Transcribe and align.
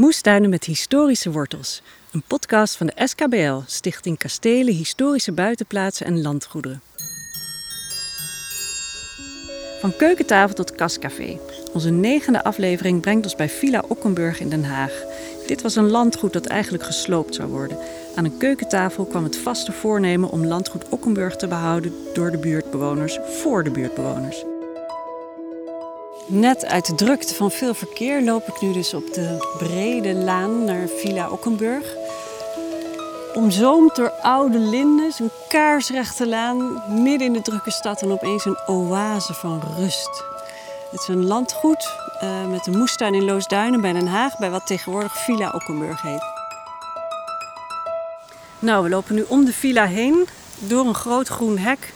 Moestuinen 0.00 0.50
met 0.50 0.64
historische 0.64 1.30
wortels. 1.30 1.82
Een 2.12 2.22
podcast 2.26 2.76
van 2.76 2.86
de 2.86 3.06
SKBL, 3.06 3.58
Stichting 3.66 4.18
Kastelen, 4.18 4.74
Historische 4.74 5.32
Buitenplaatsen 5.32 6.06
en 6.06 6.22
Landgoederen. 6.22 6.82
Van 9.80 9.96
keukentafel 9.96 10.54
tot 10.54 10.74
kastcafé. 10.74 11.38
Onze 11.72 11.90
negende 11.90 12.44
aflevering 12.44 13.00
brengt 13.00 13.24
ons 13.24 13.36
bij 13.36 13.48
Villa 13.48 13.84
Okkenburg 13.88 14.40
in 14.40 14.48
Den 14.48 14.64
Haag. 14.64 15.02
Dit 15.46 15.62
was 15.62 15.76
een 15.76 15.90
landgoed 15.90 16.32
dat 16.32 16.46
eigenlijk 16.46 16.84
gesloopt 16.84 17.34
zou 17.34 17.48
worden. 17.48 17.78
Aan 18.16 18.24
een 18.24 18.38
keukentafel 18.38 19.04
kwam 19.04 19.24
het 19.24 19.36
vaste 19.36 19.72
voornemen 19.72 20.30
om 20.30 20.46
landgoed 20.46 20.88
Okkenburg 20.88 21.36
te 21.36 21.48
behouden 21.48 21.92
door 22.14 22.30
de 22.30 22.38
buurtbewoners 22.38 23.18
voor 23.42 23.64
de 23.64 23.70
buurtbewoners. 23.70 24.44
Net 26.32 26.66
uit 26.66 26.86
de 26.86 26.94
drukte 26.94 27.34
van 27.34 27.50
veel 27.50 27.74
verkeer 27.74 28.22
loop 28.22 28.48
ik 28.48 28.60
nu 28.60 28.72
dus 28.72 28.94
op 28.94 29.14
de 29.14 29.54
brede 29.58 30.14
laan 30.14 30.64
naar 30.64 30.88
Villa 30.88 31.30
Okkenburg. 31.30 31.94
Omzoomd 33.34 33.96
door 33.96 34.10
oude 34.10 34.58
linden, 34.58 35.12
een 35.18 35.30
kaarsrechte 35.48 36.26
laan, 36.26 36.82
midden 37.02 37.26
in 37.26 37.32
de 37.32 37.42
drukke 37.42 37.70
stad 37.70 38.02
en 38.02 38.10
opeens 38.10 38.44
een 38.44 38.58
oase 38.66 39.34
van 39.34 39.62
rust. 39.76 40.24
Het 40.90 41.00
is 41.00 41.08
een 41.08 41.26
landgoed 41.26 41.96
uh, 42.22 42.46
met 42.46 42.66
een 42.66 42.78
moestuin 42.78 43.14
in 43.14 43.24
Loosduinen 43.24 43.80
bij 43.80 43.92
Den 43.92 44.06
Haag, 44.06 44.38
bij 44.38 44.50
wat 44.50 44.66
tegenwoordig 44.66 45.16
Villa 45.16 45.50
Okkenburg 45.54 46.02
heet. 46.02 46.24
Nou, 48.58 48.82
we 48.82 48.88
lopen 48.88 49.14
nu 49.14 49.24
om 49.28 49.44
de 49.44 49.52
villa 49.52 49.86
heen, 49.86 50.28
door 50.58 50.86
een 50.86 50.94
groot 50.94 51.28
groen 51.28 51.58
hek. 51.58 51.92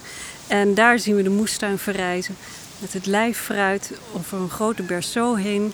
En 0.47 0.75
daar 0.75 0.99
zien 0.99 1.17
we 1.17 1.23
de 1.23 1.31
moestuin 1.31 1.79
verrijzen 1.79 2.37
met 2.85 2.93
het 2.93 3.07
lijffruit 3.07 3.93
over 4.13 4.39
een 4.39 4.51
grote 4.51 4.83
berceau 4.83 5.41
heen. 5.41 5.73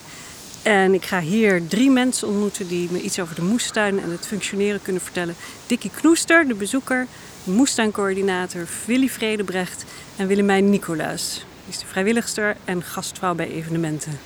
En 0.63 0.95
ik 0.95 1.05
ga 1.05 1.21
hier 1.21 1.67
drie 1.69 1.91
mensen 1.91 2.29
ontmoeten 2.29 2.69
die 2.69 2.89
me 2.91 3.01
iets 3.01 3.21
over 3.21 3.35
de 3.35 3.43
moestuin 3.43 4.01
en 4.01 4.11
het 4.11 4.27
functioneren 4.27 4.83
kunnen 4.83 5.03
vertellen. 5.03 5.35
Dikkie 5.67 5.91
Knoester, 5.91 6.49
de 6.49 6.55
bezoeker, 6.55 7.07
de 7.45 7.51
moestuincoördinator 7.51 8.69
Willy 8.87 9.09
Vredebrecht 9.09 9.85
en 10.17 10.27
Willemijn 10.27 10.71
Nicolaas. 10.71 11.35
Die 11.35 11.75
is 11.75 11.79
de 11.79 11.87
vrijwilligster 11.87 12.57
en 12.65 12.83
gastvrouw 12.83 13.35
bij 13.35 13.51
evenementen 13.51 14.19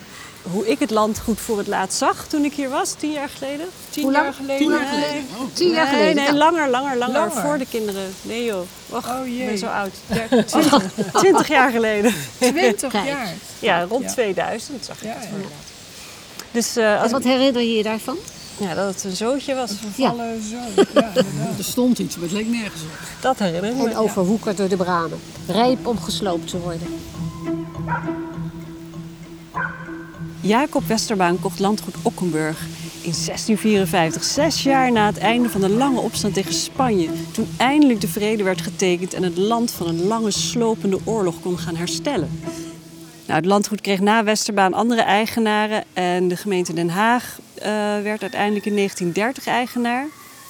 hoe 0.50 0.68
ik 0.68 0.78
het 0.78 0.90
land 0.90 1.18
goed 1.18 1.40
voor 1.40 1.58
het 1.58 1.66
laatst 1.66 1.98
zag 1.98 2.26
toen 2.26 2.44
ik 2.44 2.52
hier 2.52 2.68
was, 2.68 2.92
tien 2.92 3.10
jaar 3.10 3.28
geleden. 3.28 3.66
Tien 3.90 4.10
jaar 4.10 4.32
geleden? 4.32 4.56
Tien 4.56 4.70
jaar 4.70 4.86
geleden. 4.86 5.26
Oh. 5.38 5.46
Tien 5.52 5.70
jaar 5.70 5.86
geleden. 5.86 6.14
Nee, 6.14 6.24
nee, 6.24 6.34
langer, 6.34 6.70
langer, 6.70 6.96
langer, 6.96 7.30
Voor 7.32 7.58
de 7.58 7.66
kinderen. 7.66 8.14
Nee 8.22 8.44
joh. 8.44 8.66
Och, 8.88 9.08
oh 9.08 9.26
jee. 9.26 9.40
Ik 9.40 9.46
ben 9.46 9.58
zo 9.58 9.66
oud. 9.66 9.92
Twintig, 11.20 11.48
jaar 11.48 11.70
geleden. 11.70 12.14
Twintig 12.38 12.92
jaar? 12.92 13.32
Ja, 13.58 13.84
rond 13.84 14.08
2000 14.08 14.84
zag 14.84 15.02
ik 15.02 15.08
het 15.12 15.28
voor 15.30 15.50
Dus, 16.50 16.76
uh, 16.76 17.02
als 17.02 17.10
wat 17.10 17.24
herinner 17.24 17.62
je 17.62 17.76
je 17.76 17.82
daarvan? 17.82 18.16
Ja, 18.56 18.74
dat 18.74 18.94
het 18.94 19.04
een 19.04 19.16
zootje 19.16 19.54
was. 19.54 19.70
Een 19.70 19.76
vervallen 19.76 20.42
ja. 20.50 20.84
Ja, 20.94 21.12
er 21.58 21.64
stond 21.64 21.98
iets, 21.98 22.16
maar 22.16 22.24
het 22.24 22.36
leek 22.36 22.46
nergens 22.46 22.82
op. 22.82 22.88
Dat 23.20 23.38
herinner 23.38 23.70
ik 23.70 23.76
me. 23.76 23.88
En 23.88 23.96
overwoekerd 23.96 24.56
door 24.56 24.68
de 24.68 24.76
bramen. 24.76 25.20
Rijp 25.46 25.86
om 25.86 25.98
gesloopt 25.98 26.48
te 26.48 26.58
worden. 26.58 26.86
Jacob 30.44 30.82
Westerbaan 30.86 31.40
kocht 31.40 31.58
landgoed 31.58 31.94
Okkenburg 32.02 32.60
in 33.02 33.12
1654, 33.12 34.24
zes 34.24 34.62
jaar 34.62 34.92
na 34.92 35.06
het 35.06 35.18
einde 35.18 35.48
van 35.48 35.60
de 35.60 35.68
lange 35.68 36.00
opstand 36.00 36.34
tegen 36.34 36.52
Spanje. 36.52 37.08
Toen 37.32 37.48
eindelijk 37.56 38.00
de 38.00 38.08
vrede 38.08 38.42
werd 38.42 38.60
getekend 38.60 39.14
en 39.14 39.22
het 39.22 39.36
land 39.36 39.70
van 39.70 39.86
een 39.86 40.06
lange 40.06 40.30
slopende 40.30 40.98
oorlog 41.04 41.40
kon 41.40 41.58
gaan 41.58 41.76
herstellen. 41.76 42.40
Nou, 43.26 43.38
het 43.38 43.44
landgoed 43.44 43.80
kreeg 43.80 44.00
na 44.00 44.24
Westerbaan 44.24 44.74
andere 44.74 45.02
eigenaren 45.02 45.84
en 45.92 46.28
de 46.28 46.36
gemeente 46.36 46.72
Den 46.72 46.88
Haag 46.88 47.38
uh, 47.58 47.64
werd 48.02 48.22
uiteindelijk 48.22 48.66
in 48.66 48.74
1930 48.74 49.46
eigenaar. 49.46 50.06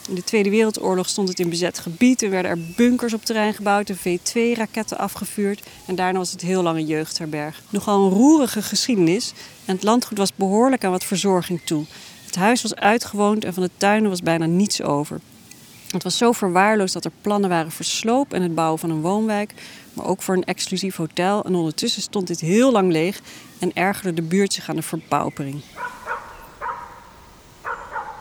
In 0.08 0.14
de 0.14 0.24
Tweede 0.24 0.50
Wereldoorlog 0.50 1.08
stond 1.08 1.28
het 1.28 1.40
in 1.40 1.48
bezet 1.48 1.78
gebied 1.78 2.22
en 2.22 2.30
werden 2.30 2.50
er 2.50 2.58
bunkers 2.76 3.14
op 3.14 3.24
terrein 3.24 3.54
gebouwd 3.54 3.88
en 3.88 3.96
V2-raketten 3.96 4.98
afgevuurd. 4.98 5.62
En 5.86 5.94
daarna 5.94 6.18
was 6.18 6.30
het 6.30 6.40
heel 6.40 6.62
lang 6.62 6.78
een 6.78 6.86
jeugdherberg. 6.86 7.62
Nogal 7.70 8.04
een 8.04 8.10
roerige 8.10 8.62
geschiedenis 8.62 9.32
en 9.64 9.74
het 9.74 9.84
landgoed 9.84 10.18
was 10.18 10.34
behoorlijk 10.34 10.84
aan 10.84 10.90
wat 10.90 11.04
verzorging 11.04 11.60
toe. 11.64 11.84
Het 12.26 12.34
huis 12.34 12.62
was 12.62 12.74
uitgewoond 12.74 13.44
en 13.44 13.54
van 13.54 13.62
de 13.62 13.70
tuinen 13.76 14.10
was 14.10 14.22
bijna 14.22 14.46
niets 14.46 14.82
over. 14.82 15.20
Het 15.90 16.02
was 16.02 16.18
zo 16.18 16.32
verwaarloosd 16.32 16.92
dat 16.92 17.04
er 17.04 17.12
plannen 17.20 17.50
waren 17.50 17.72
voor 17.72 17.84
sloop 17.84 18.32
en 18.32 18.42
het 18.42 18.54
bouwen 18.54 18.78
van 18.78 18.90
een 18.90 19.00
woonwijk, 19.00 19.54
maar 19.92 20.06
ook 20.06 20.22
voor 20.22 20.36
een 20.36 20.44
exclusief 20.44 20.96
hotel. 20.96 21.44
En 21.44 21.54
ondertussen 21.54 22.02
stond 22.02 22.26
dit 22.26 22.40
heel 22.40 22.72
lang 22.72 22.92
leeg 22.92 23.20
en 23.58 23.70
ergerde 23.74 24.14
de 24.14 24.22
buurt 24.22 24.52
zich 24.52 24.68
aan 24.68 24.76
de 24.76 24.82
verpaupering. 24.82 25.62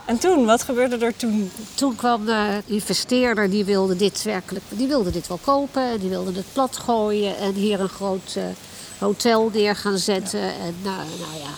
En 0.06 0.18
toen, 0.18 0.46
wat 0.46 0.64
gebeurde 0.64 1.06
er 1.06 1.16
toen? 1.16 1.52
Toen 1.74 1.96
kwam 1.96 2.26
de 2.26 2.62
investeerder, 2.66 3.50
die 3.50 3.66
wilde 3.66 3.96
dit 3.96 4.24
werkelijk, 4.24 4.66
die 4.70 4.88
wilde 4.88 5.12
dit 5.12 5.28
wel 5.28 5.40
kopen. 5.42 6.00
Die 6.00 6.10
wilde 6.10 6.32
het 6.34 6.54
plat 6.54 6.78
gooien 6.78 7.38
en 7.38 7.54
hier 7.54 7.80
een 7.80 7.90
groot 7.90 8.34
uh, 8.38 8.44
hotel 8.98 9.50
neer 9.54 9.76
gaan 9.76 9.98
zetten. 9.98 10.42
En 10.42 10.76
nou, 10.84 10.98
nou 11.20 11.38
ja, 11.44 11.50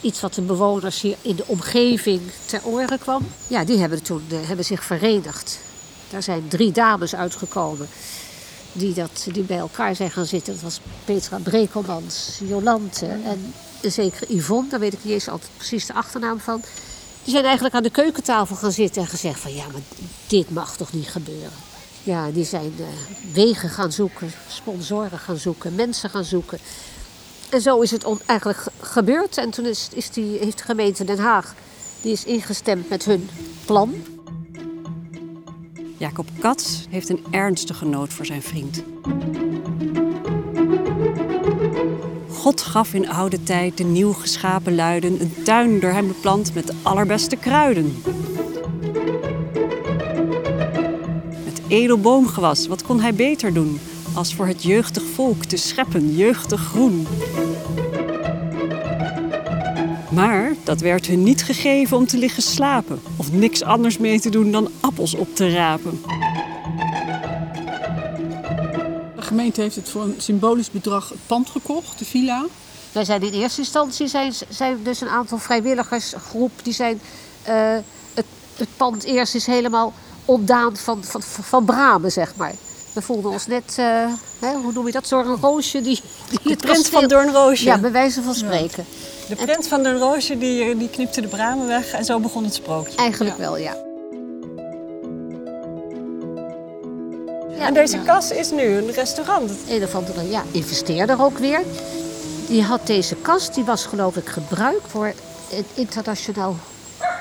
iets 0.00 0.20
wat 0.20 0.34
de 0.34 0.42
bewoners 0.42 1.00
hier 1.00 1.16
in 1.22 1.36
de 1.36 1.46
omgeving 1.46 2.20
ter 2.46 2.60
oren 2.64 2.98
kwam. 2.98 3.26
Ja, 3.46 3.64
die 3.64 3.78
hebben 3.78 4.02
toen 4.02 4.22
uh, 4.32 4.38
hebben 4.48 4.64
zich 4.64 4.84
verenigd. 4.84 5.58
Daar 6.10 6.22
zijn 6.22 6.48
drie 6.48 6.72
dames 6.72 7.14
uitgekomen 7.14 7.88
die, 8.74 8.94
dat, 8.94 9.26
die 9.32 9.42
bij 9.42 9.58
elkaar 9.58 9.96
zijn 9.96 10.10
gaan 10.10 10.26
zitten. 10.26 10.52
Dat 10.52 10.62
was 10.62 10.80
Petra 11.04 11.38
Brekelmans, 11.38 12.40
Jolante 12.44 13.06
en 13.06 13.54
zeker 13.82 14.34
Yvonne. 14.36 14.70
Daar 14.70 14.80
weet 14.80 14.92
ik 14.92 15.04
niet 15.04 15.12
eens 15.12 15.28
altijd 15.28 15.50
precies 15.56 15.86
de 15.86 15.94
achternaam 15.94 16.40
van. 16.40 16.62
Die 17.24 17.32
zijn 17.32 17.44
eigenlijk 17.44 17.74
aan 17.74 17.82
de 17.82 17.90
keukentafel 17.90 18.56
gaan 18.56 18.72
zitten 18.72 19.02
en 19.02 19.08
gezegd 19.08 19.40
van 19.40 19.54
ja, 19.54 19.64
maar 19.72 19.80
dit 20.26 20.50
mag 20.50 20.76
toch 20.76 20.92
niet 20.92 21.08
gebeuren. 21.08 21.52
Ja, 22.02 22.30
die 22.30 22.44
zijn 22.44 22.72
uh, 22.78 22.86
wegen 23.32 23.68
gaan 23.68 23.92
zoeken, 23.92 24.32
sponsoren 24.48 25.18
gaan 25.18 25.36
zoeken, 25.36 25.74
mensen 25.74 26.10
gaan 26.10 26.24
zoeken. 26.24 26.58
En 27.50 27.60
zo 27.60 27.80
is 27.80 27.90
het 27.90 28.06
eigenlijk 28.26 28.64
gebeurd. 28.80 29.38
En 29.38 29.50
toen 29.50 29.66
is, 29.66 29.88
is 29.92 30.10
die, 30.10 30.38
heeft 30.38 30.58
de 30.58 30.64
gemeente 30.64 31.04
Den 31.04 31.18
Haag 31.18 31.54
die 32.00 32.12
is 32.12 32.24
ingestemd 32.24 32.88
met 32.88 33.04
hun 33.04 33.28
plan. 33.64 33.94
Jacob 35.96 36.26
Katz 36.40 36.84
heeft 36.90 37.08
een 37.08 37.24
ernstige 37.30 37.84
nood 37.84 38.12
voor 38.12 38.26
zijn 38.26 38.42
vriend. 38.42 38.82
God 42.44 42.60
gaf 42.60 42.94
in 42.94 43.08
oude 43.08 43.42
tijd 43.42 43.76
de 43.76 43.84
nieuw 43.84 44.12
geschapen 44.12 44.74
luiden 44.74 45.20
een 45.20 45.34
tuin 45.44 45.80
door 45.80 45.90
hem 45.90 46.06
beplant 46.06 46.54
met 46.54 46.66
de 46.66 46.72
allerbeste 46.82 47.36
kruiden. 47.36 48.02
Met 51.44 51.60
edel 51.68 51.98
boomgewas, 51.98 52.66
wat 52.66 52.82
kon 52.82 53.00
hij 53.00 53.14
beter 53.14 53.54
doen 53.54 53.80
als 54.14 54.34
voor 54.34 54.46
het 54.46 54.62
jeugdig 54.62 55.02
volk 55.14 55.44
te 55.44 55.56
scheppen 55.56 56.14
jeugdig 56.16 56.60
groen? 56.60 57.06
Maar 60.10 60.54
dat 60.64 60.80
werd 60.80 61.06
hun 61.06 61.22
niet 61.22 61.44
gegeven 61.44 61.96
om 61.96 62.06
te 62.06 62.18
liggen 62.18 62.42
slapen 62.42 63.00
of 63.16 63.32
niks 63.32 63.62
anders 63.62 63.98
mee 63.98 64.20
te 64.20 64.30
doen 64.30 64.50
dan 64.50 64.68
appels 64.80 65.14
op 65.14 65.34
te 65.34 65.50
rapen 65.50 66.00
gemeente 69.34 69.60
heeft 69.60 69.76
het 69.76 69.88
voor 69.88 70.02
een 70.02 70.14
symbolisch 70.18 70.70
bedrag 70.70 71.08
het 71.08 71.18
pand 71.26 71.50
gekocht, 71.50 71.98
de 71.98 72.04
villa. 72.04 72.44
Wij 72.92 73.04
zijn 73.04 73.22
in 73.22 73.32
eerste 73.32 73.60
instantie 73.60 74.08
zijn, 74.08 74.32
zijn 74.48 74.82
dus 74.82 75.00
een 75.00 75.08
aantal 75.08 75.38
vrijwilligersgroep 75.38 76.52
die 76.62 76.72
zijn 76.72 77.00
uh, 77.48 77.76
het, 78.14 78.24
het 78.56 78.68
pand 78.76 79.04
eerst 79.04 79.34
is 79.34 79.46
helemaal 79.46 79.92
ontdaan 80.24 80.76
van, 80.76 81.04
van, 81.04 81.22
van 81.22 81.64
bramen, 81.64 82.12
zeg 82.12 82.36
maar. 82.36 82.54
We 82.92 83.02
voelden 83.02 83.30
ons 83.30 83.46
net, 83.46 83.76
uh, 83.78 83.86
hè, 84.38 84.54
hoe 84.62 84.72
noem 84.72 84.86
je 84.86 84.92
dat, 84.92 85.06
Zornroosje? 85.06 85.80
Die, 85.80 86.00
die 86.30 86.38
de 86.42 86.56
prins 86.56 86.88
van 86.88 87.08
Doornroosje. 87.08 87.64
Ja, 87.64 87.78
bij 87.78 87.92
wijze 87.92 88.22
van 88.22 88.34
spreken. 88.34 88.84
De 89.28 89.36
prins 89.36 89.66
van 89.66 89.82
Doornroosje 89.82 90.38
die, 90.38 90.76
die 90.76 90.90
knipte 90.90 91.20
de 91.20 91.28
bramen 91.28 91.66
weg 91.66 91.92
en 91.92 92.04
zo 92.04 92.18
begon 92.18 92.44
het 92.44 92.54
sprookje. 92.54 92.96
Eigenlijk 92.96 93.36
wel, 93.36 93.56
ja. 93.56 93.76
En 97.64 97.74
deze 97.74 97.98
kas 97.98 98.30
is 98.30 98.50
nu 98.50 98.62
een 98.62 98.90
restaurant. 98.90 99.50
Een 99.68 99.82
of 99.82 99.94
andere 99.94 100.28
ja, 100.28 100.42
investeerder 100.50 101.22
ook 101.22 101.38
weer. 101.38 101.60
Die 102.48 102.62
had 102.62 102.86
deze 102.86 103.14
kas, 103.14 103.54
die 103.54 103.64
was 103.64 103.86
geloof 103.86 104.16
ik 104.16 104.28
gebruikt 104.28 104.82
voor 104.86 105.12
het 105.50 105.64
internationaal 105.74 106.56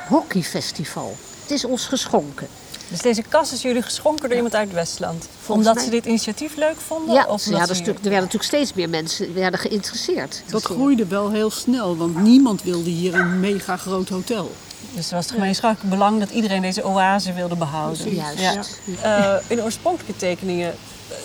hockeyfestival. 0.07 1.15
Het 1.41 1.51
is 1.51 1.65
ons 1.65 1.85
geschonken. 1.85 2.47
Dus 2.87 2.99
deze 2.99 3.21
kas 3.21 3.53
is 3.53 3.61
jullie 3.61 3.81
geschonken 3.81 4.27
door 4.27 4.35
iemand 4.35 4.55
uit 4.55 4.73
Westland? 4.73 5.27
omdat 5.47 5.81
ze 5.81 5.89
dit 5.89 6.05
initiatief 6.05 6.55
leuk 6.55 6.79
vonden? 6.87 7.15
Ja, 7.15 7.25
of 7.25 7.45
ja 7.45 7.61
er, 7.61 7.69
er 7.69 7.85
werden 7.85 8.11
natuurlijk 8.11 8.43
steeds 8.43 8.73
meer 8.73 8.89
mensen 8.89 9.33
werden 9.33 9.59
geïnteresseerd. 9.59 10.43
Dat 10.49 10.63
groeide 10.63 11.05
wel 11.05 11.31
heel 11.31 11.51
snel, 11.51 11.97
want 11.97 12.17
niemand 12.17 12.63
wilde 12.63 12.89
hier 12.89 13.13
een 13.13 13.39
mega 13.39 13.77
groot 13.77 14.09
hotel. 14.09 14.51
Dus 14.91 15.09
er 15.09 15.15
was 15.15 15.25
het 15.25 15.33
gemeenschappelijk 15.33 15.89
belang 15.89 16.19
dat 16.19 16.29
iedereen 16.29 16.61
deze 16.61 16.85
oase 16.85 17.33
wilde 17.33 17.55
behouden. 17.55 18.13
Juist. 18.13 18.79
Ja. 19.01 19.35
Uh, 19.37 19.41
in 19.47 19.61
oorspronkelijke 19.61 20.15
tekeningen 20.15 20.73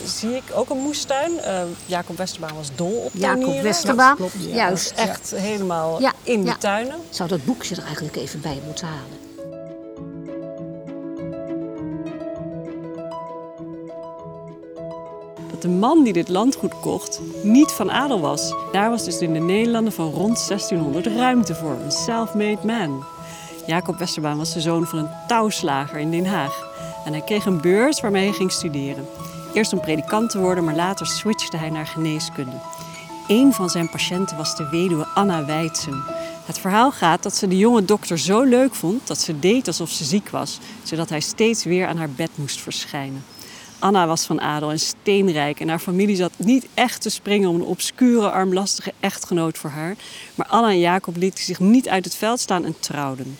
zie 0.05 0.34
ik 0.37 0.43
ook 0.55 0.70
een 0.70 0.78
moestuin. 0.78 1.40
Eh, 1.40 1.62
Jacob 1.87 2.16
Westerbaan 2.16 2.55
was 2.55 2.70
dol 2.75 2.96
op 2.96 3.12
tuinieren. 3.20 3.49
Jacob 3.49 3.62
Westerbaan, 3.62 4.16
klopt, 4.16 4.34
ja. 4.38 4.55
juist. 4.55 4.90
Echt 4.90 5.31
helemaal 5.37 6.00
Ja, 6.00 6.12
in 6.22 6.44
de 6.44 6.58
tuinen. 6.58 6.96
Zou 7.10 7.28
dat 7.28 7.44
boekje 7.44 7.76
er 7.76 7.84
eigenlijk 7.84 8.16
even 8.16 8.40
bij 8.40 8.60
moeten 8.66 8.87
halen. 8.87 9.26
dat 15.60 15.70
de 15.70 15.76
man 15.76 16.05
die 16.05 16.12
dit 16.12 16.28
landgoed 16.28 16.81
kocht 16.81 17.20
niet 17.43 17.70
van 17.70 17.90
adel 17.90 18.20
was. 18.20 18.55
Daar 18.72 18.90
was 18.90 19.05
dus 19.05 19.19
in 19.19 19.32
de 19.32 19.38
Nederlanden 19.38 19.93
van 19.93 20.10
rond 20.10 20.49
1600 20.49 21.06
ruimte 21.06 21.55
voor, 21.55 21.76
een 21.84 21.93
self-made 21.93 22.66
man. 22.66 23.05
Jacob 23.69 23.99
Westerbaan 23.99 24.37
was 24.37 24.53
de 24.53 24.61
zoon 24.61 24.87
van 24.87 24.99
een 24.99 25.09
touwslager 25.26 25.99
in 25.99 26.11
Den 26.11 26.26
Haag. 26.26 26.67
En 27.05 27.12
hij 27.12 27.23
kreeg 27.23 27.44
een 27.44 27.61
beurs 27.61 28.00
waarmee 28.00 28.25
hij 28.25 28.32
ging 28.32 28.53
studeren. 28.53 29.06
Eerst 29.55 29.73
om 29.73 29.81
predikant 29.81 30.31
te 30.31 30.38
worden, 30.38 30.65
maar 30.65 30.75
later 30.75 31.06
switchte 31.06 31.56
hij 31.56 31.70
naar 31.70 31.87
geneeskunde. 31.87 32.56
Een 33.26 33.53
van 33.53 33.70
zijn 33.70 33.88
patiënten 33.88 34.37
was 34.37 34.56
de 34.56 34.69
weduwe 34.69 35.06
Anna 35.15 35.44
Weitsen. 35.44 36.03
Het 36.44 36.59
verhaal 36.59 36.91
gaat 36.91 37.23
dat 37.23 37.35
ze 37.37 37.49
de 37.49 37.56
jonge 37.56 37.85
dokter 37.85 38.19
zo 38.19 38.43
leuk 38.43 38.75
vond 38.75 39.06
dat 39.06 39.19
ze 39.19 39.38
deed 39.38 39.67
alsof 39.67 39.91
ze 39.91 40.05
ziek 40.05 40.29
was, 40.29 40.59
zodat 40.82 41.09
hij 41.09 41.20
steeds 41.20 41.65
weer 41.65 41.87
aan 41.87 41.97
haar 41.97 42.11
bed 42.11 42.31
moest 42.35 42.61
verschijnen. 42.61 43.25
Anna 43.79 44.06
was 44.06 44.25
van 44.25 44.41
adel 44.41 44.70
en 44.70 44.81
steenrijk 44.81 45.61
en 45.61 45.69
haar 45.69 45.79
familie 45.79 46.17
zat 46.17 46.32
niet 46.37 46.67
echt 46.75 47.03
te 47.03 47.11
springen 47.11 47.49
om 47.49 47.55
een 47.55 47.62
obscure, 47.62 48.31
armlastige 48.31 48.93
echtgenoot 49.00 49.59
voor 49.59 49.70
haar. 49.70 49.97
Maar 50.35 50.47
Anna 50.47 50.69
en 50.69 50.79
Jacob 50.79 51.17
lieten 51.17 51.44
zich 51.44 51.61
niet 51.61 51.88
uit 51.88 52.05
het 52.05 52.15
veld 52.15 52.41
staan 52.41 52.65
en 52.65 52.81
trouwden. 52.81 53.37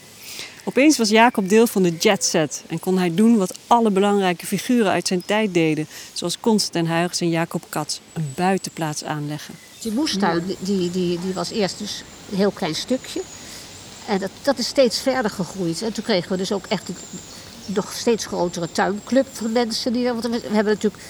Opeens 0.65 0.99
was 0.99 1.09
Jacob 1.09 1.49
deel 1.49 1.67
van 1.67 1.83
de 1.83 1.97
jetset 1.97 2.63
en 2.67 2.81
kon 2.81 2.99
hij 2.99 3.15
doen 3.15 3.37
wat 3.37 3.59
alle 3.67 3.91
belangrijke 3.91 4.47
figuren 4.47 4.91
uit 4.91 5.07
zijn 5.07 5.23
tijd 5.27 5.55
deden, 5.55 5.89
zoals 6.13 6.41
Constantijn 6.41 6.87
Huygens 6.87 7.21
en 7.21 7.29
Jacob 7.29 7.63
Katz, 7.69 7.99
een 8.13 8.33
buitenplaats 8.35 9.05
aanleggen. 9.05 9.55
Die 9.81 9.93
moestuin 9.93 10.43
die, 10.47 10.91
die, 10.91 11.21
die 11.21 11.35
was 11.35 11.51
eerst 11.51 11.79
dus 11.79 12.03
een 12.31 12.37
heel 12.37 12.51
klein 12.51 12.75
stukje. 12.75 13.21
En 14.07 14.19
dat, 14.19 14.31
dat 14.43 14.59
is 14.59 14.67
steeds 14.67 15.01
verder 15.01 15.31
gegroeid. 15.31 15.83
En 15.83 15.93
toen 15.93 16.05
kregen 16.05 16.31
we 16.31 16.37
dus 16.37 16.53
ook 16.53 16.67
echt 16.67 16.89
een 16.89 16.97
nog 17.75 17.93
steeds 17.93 18.27
grotere 18.27 18.73
tuinclub 18.73 19.27
van 19.33 19.53
mensen. 19.53 19.93
Die, 19.93 20.05
want 20.05 20.23
we 20.23 20.41
hebben 20.43 20.73
natuurlijk 20.73 21.03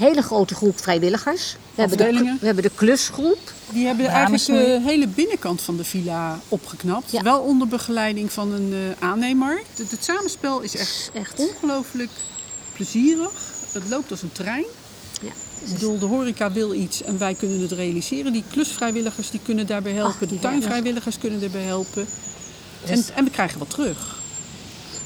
hele 0.00 0.22
grote 0.22 0.54
groep 0.54 0.80
vrijwilligers. 0.80 1.56
We 1.74 1.80
hebben, 1.80 1.98
de, 1.98 2.36
we 2.40 2.46
hebben 2.46 2.62
de 2.64 2.70
klusgroep. 2.74 3.52
Die 3.72 3.86
hebben 3.86 4.06
eigenlijk 4.06 4.46
de 4.46 4.80
hele 4.84 5.06
binnenkant 5.06 5.62
van 5.62 5.76
de 5.76 5.84
villa 5.84 6.38
opgeknapt. 6.48 7.10
Ja. 7.10 7.22
Wel 7.22 7.40
onder 7.40 7.68
begeleiding 7.68 8.32
van 8.32 8.52
een 8.52 8.72
eh, 8.72 9.08
aannemer. 9.08 9.62
Het, 9.76 9.90
het 9.90 10.04
samenspel 10.04 10.60
is 10.60 10.76
echt, 10.76 11.10
Echt. 11.14 11.38
ongelooflijk 11.38 12.10
plezierig. 12.72 13.32
Het 13.72 13.82
loopt 13.88 14.10
als 14.10 14.22
een 14.22 14.32
trein. 14.32 14.64
Ja. 15.22 15.32
Ik 15.64 15.72
bedoel, 15.72 15.98
de 15.98 16.06
horeca 16.06 16.52
wil 16.52 16.72
iets 16.72 17.02
en 17.02 17.18
wij 17.18 17.34
kunnen 17.34 17.60
het 17.60 17.72
realiseren. 17.72 18.32
Die 18.32 18.44
klusvrijwilligers 18.50 19.30
die 19.30 19.40
kunnen 19.44 19.66
daarbij 19.66 19.92
helpen. 19.92 20.22
Ach, 20.22 20.28
de 20.28 20.38
tuinvrijwilligers 20.38 21.18
kunnen 21.18 21.40
daarbij 21.40 21.62
helpen. 21.62 22.06
En, 22.86 23.04
en 23.14 23.24
we 23.24 23.30
krijgen 23.30 23.58
wat 23.58 23.70
terug. 23.70 24.19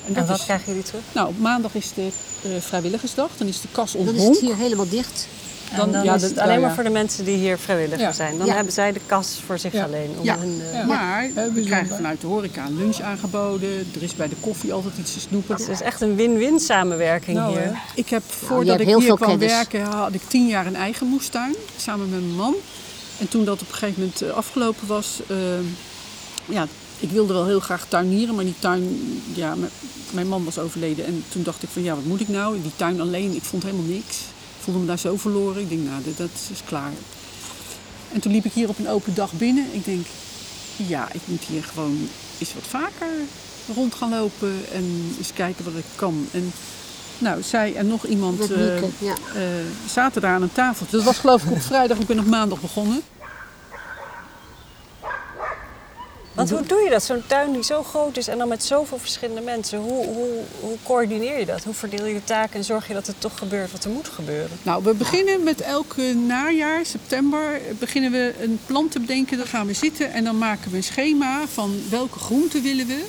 En, 0.07 0.27
wat 0.27 0.39
is, 0.39 0.45
krijgen 0.45 0.67
jullie 0.67 0.83
terug? 0.83 1.03
nou, 1.13 1.29
op 1.29 1.39
maandag 1.39 1.75
is 1.75 1.93
de 1.95 2.09
eh, 2.43 2.51
vrijwilligersdag. 2.61 3.31
Dan 3.39 3.47
is 3.47 3.61
de 3.61 3.69
kas 3.73 3.93
Dan 3.93 4.15
is 4.15 4.23
het 4.25 4.41
hier 4.41 4.57
helemaal 4.57 4.89
dicht. 4.89 5.27
Dan, 5.77 5.93
dan 5.93 6.05
ja, 6.05 6.15
is 6.15 6.21
dat- 6.21 6.31
het 6.31 6.39
alleen 6.39 6.61
maar 6.61 6.75
voor 6.75 6.83
de 6.85 6.91
mensen 6.91 7.25
die 7.25 7.37
hier 7.37 7.59
vrijwilliger 7.59 7.99
Ja. 8.01 8.13
zijn. 8.13 8.39
Dan 8.39 8.47
Ja. 8.47 8.55
hebben 8.55 8.73
zij 8.73 8.93
de 8.93 9.01
kas 9.07 9.41
voor 9.47 9.59
zich 9.59 9.73
Ja. 9.73 9.85
alleen. 9.85 10.11
Om 10.19 10.25
Ja. 10.25 10.39
hun, 10.39 10.61
eh, 10.61 10.73
Ja. 10.73 10.85
Maar 10.85 11.23
we 11.27 11.33
bijzonder. 11.35 11.63
krijgen 11.65 11.97
vanuit 11.97 12.21
de 12.21 12.27
horeca 12.27 12.67
een 12.67 12.77
lunch 12.77 13.01
aangeboden. 13.01 13.69
Er 13.95 14.03
is 14.03 14.15
bij 14.15 14.29
de 14.29 14.35
koffie 14.41 14.73
altijd 14.73 14.95
iets 14.99 15.13
te 15.13 15.21
snoepen. 15.21 15.57
Het 15.57 15.69
is 15.69 15.81
echt 15.81 16.01
een 16.01 16.17
win-win 16.17 16.61
samenwerking 16.61 17.37
Nou, 17.37 17.51
hier. 17.53 17.61
hè. 17.65 17.71
ik 17.95 18.09
heb 18.09 18.23
voordat 18.27 18.81
ik 18.81 18.87
hier 18.87 19.15
kwam 19.17 19.29
kennis. 19.29 19.53
werken, 19.53 19.83
had 19.85 20.15
ik 20.15 20.23
tien 20.29 20.47
jaar 20.47 20.67
een 20.67 20.77
eigen 20.77 21.07
moestuin. 21.07 21.55
Samen 21.77 22.11
met 22.11 22.21
mijn 22.21 22.35
man. 22.37 22.55
En 23.19 23.29
toen 23.29 23.45
dat 23.45 23.61
op 23.63 23.69
een 23.69 23.75
gegeven 23.75 24.01
moment 24.03 24.23
eh, 24.23 24.31
afgelopen 24.31 24.87
was, 24.87 25.21
eh, 25.29 25.37
ja, 26.45 26.67
ik 26.99 27.11
wilde 27.11 27.33
wel 27.33 27.47
heel 27.47 27.61
graag 27.61 27.87
tuinieren, 27.89 28.35
maar 28.35 28.45
die 28.45 28.55
tuin, 28.59 29.01
ja, 29.35 29.55
mijn 30.11 30.29
man 30.29 30.45
was 30.45 30.59
overleden. 30.59 31.05
En 31.05 31.25
toen 31.29 31.43
dacht 31.43 31.63
ik 31.63 31.69
van, 31.69 31.83
ja, 31.83 31.95
wat 31.95 32.05
moet 32.05 32.21
ik 32.21 32.29
nou? 32.29 32.63
Die 32.63 32.73
tuin 32.77 33.01
alleen, 33.01 33.35
ik 33.35 33.43
vond 33.43 33.63
helemaal 33.63 33.85
niks. 33.85 34.17
Ik 34.57 34.61
voelde 34.61 34.81
me 34.81 34.87
daar 34.87 34.99
zo 34.99 35.17
verloren. 35.17 35.63
Ik 35.63 35.69
denk, 35.69 35.85
nou, 35.85 36.03
dat 36.17 36.31
is 36.53 36.61
klaar. 36.65 36.93
En 38.13 38.21
toen 38.21 38.33
liep 38.33 38.45
ik 38.45 38.53
hier 38.53 38.69
op 38.69 38.79
een 38.79 38.89
open 38.89 39.15
dag 39.15 39.33
binnen. 39.33 39.67
Ik 39.73 39.85
denk, 39.85 40.07
ja, 40.77 41.09
ik 41.13 41.21
moet 41.25 41.43
hier 41.43 41.65
gewoon 41.65 42.09
eens 42.39 42.55
wat 42.55 42.67
vaker 42.67 43.13
rond 43.75 43.95
gaan 43.95 44.11
lopen 44.11 44.55
en 44.73 45.15
eens 45.19 45.33
kijken 45.33 45.65
wat 45.65 45.75
ik 45.75 45.85
kan. 45.97 46.27
En 46.33 46.53
nou, 47.19 47.43
zij 47.43 47.75
en 47.75 47.87
nog 47.87 48.07
iemand 48.07 48.51
eh, 48.51 48.81
ja. 48.81 49.15
eh, 49.35 49.43
zaten 49.89 50.21
daar 50.21 50.35
aan 50.35 50.43
een 50.43 50.53
tafel. 50.53 50.87
Dat 50.91 51.03
was 51.03 51.19
geloof 51.19 51.45
ik 51.45 51.51
op 51.51 51.63
vrijdag, 51.63 51.99
ik 51.99 52.07
ben 52.07 52.19
op 52.19 52.27
maandag 52.27 52.61
begonnen. 52.61 53.03
Want 56.49 56.59
hoe 56.59 56.69
doe 56.69 56.85
je 56.85 56.91
dat? 56.91 57.03
Zo'n 57.05 57.23
tuin 57.27 57.53
die 57.53 57.63
zo 57.65 57.83
groot 57.83 58.17
is 58.17 58.29
en 58.29 58.39
dan 58.39 58.49
met 58.49 58.65
zoveel 58.65 58.99
verschillende 58.99 59.41
mensen. 59.41 59.79
Hoe, 59.79 60.05
hoe, 60.07 60.29
hoe 60.61 60.77
coördineer 60.83 61.39
je 61.39 61.47
dat? 61.47 61.65
Hoe 61.65 61.75
verdeel 61.75 62.07
je 62.07 62.15
de 62.15 62.25
taken 62.25 62.57
en 62.57 62.65
zorg 62.65 62.89
je 62.89 62.95
dat 62.95 63.07
het 63.07 63.21
toch 63.21 63.39
gebeurt 63.39 63.73
wat 63.73 63.85
er 63.85 63.91
moet 63.91 64.09
gebeuren? 64.09 64.59
Nou, 64.63 64.85
we 64.85 64.95
beginnen 64.95 65.43
met 65.43 65.61
elke 65.61 66.03
najaar, 66.15 66.87
september, 66.87 67.61
beginnen 67.79 68.11
we 68.11 68.35
een 68.41 68.59
plan 68.67 68.89
te 68.89 69.01
bedenken. 69.01 69.37
Dan 69.37 69.47
gaan 69.47 69.67
we 69.67 69.73
zitten 69.73 70.13
en 70.13 70.25
dan 70.25 70.39
maken 70.39 70.71
we 70.71 70.77
een 70.77 70.83
schema 70.83 71.47
van 71.53 71.83
welke 71.91 72.19
groenten 72.19 72.63
willen 72.63 72.87
we 72.87 73.05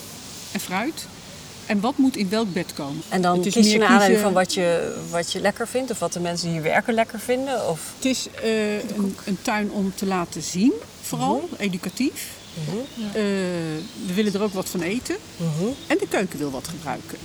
en 0.51 0.59
fruit. 0.59 1.05
En 1.65 1.79
wat 1.79 1.97
moet 1.97 2.15
in 2.15 2.29
welk 2.29 2.53
bed 2.53 2.73
komen. 2.73 3.01
En 3.09 3.21
dan 3.21 3.37
Het 3.37 3.45
is 3.45 3.53
kies 3.53 3.71
je 3.71 3.77
naar 3.77 3.87
aanleiding 3.87 4.21
van 4.21 4.33
wat 4.33 4.53
je, 4.53 4.95
wat 5.09 5.31
je 5.31 5.39
lekker 5.39 5.67
vindt 5.67 5.91
of 5.91 5.99
wat 5.99 6.13
de 6.13 6.19
mensen 6.19 6.45
die 6.47 6.53
hier 6.55 6.63
werken 6.71 6.93
lekker 6.93 7.19
vinden? 7.19 7.69
Of... 7.69 7.79
Het 7.95 8.05
is 8.05 8.27
eh, 8.43 8.73
een, 8.77 9.15
een 9.25 9.37
tuin 9.41 9.71
om 9.71 9.93
te 9.95 10.05
laten 10.05 10.41
zien, 10.41 10.73
vooral, 11.01 11.49
Mhm. 11.51 11.61
educatief. 11.61 12.27
Eh, 13.13 13.21
we 14.07 14.13
willen 14.13 14.33
er 14.33 14.43
ook 14.43 14.53
wat 14.53 14.69
van 14.69 14.81
eten. 14.81 15.15
Mhm. 15.37 15.69
En 15.87 15.97
de 15.97 16.07
keuken 16.09 16.39
wil 16.39 16.51
wat 16.51 16.67
gebruiken. 16.67 17.17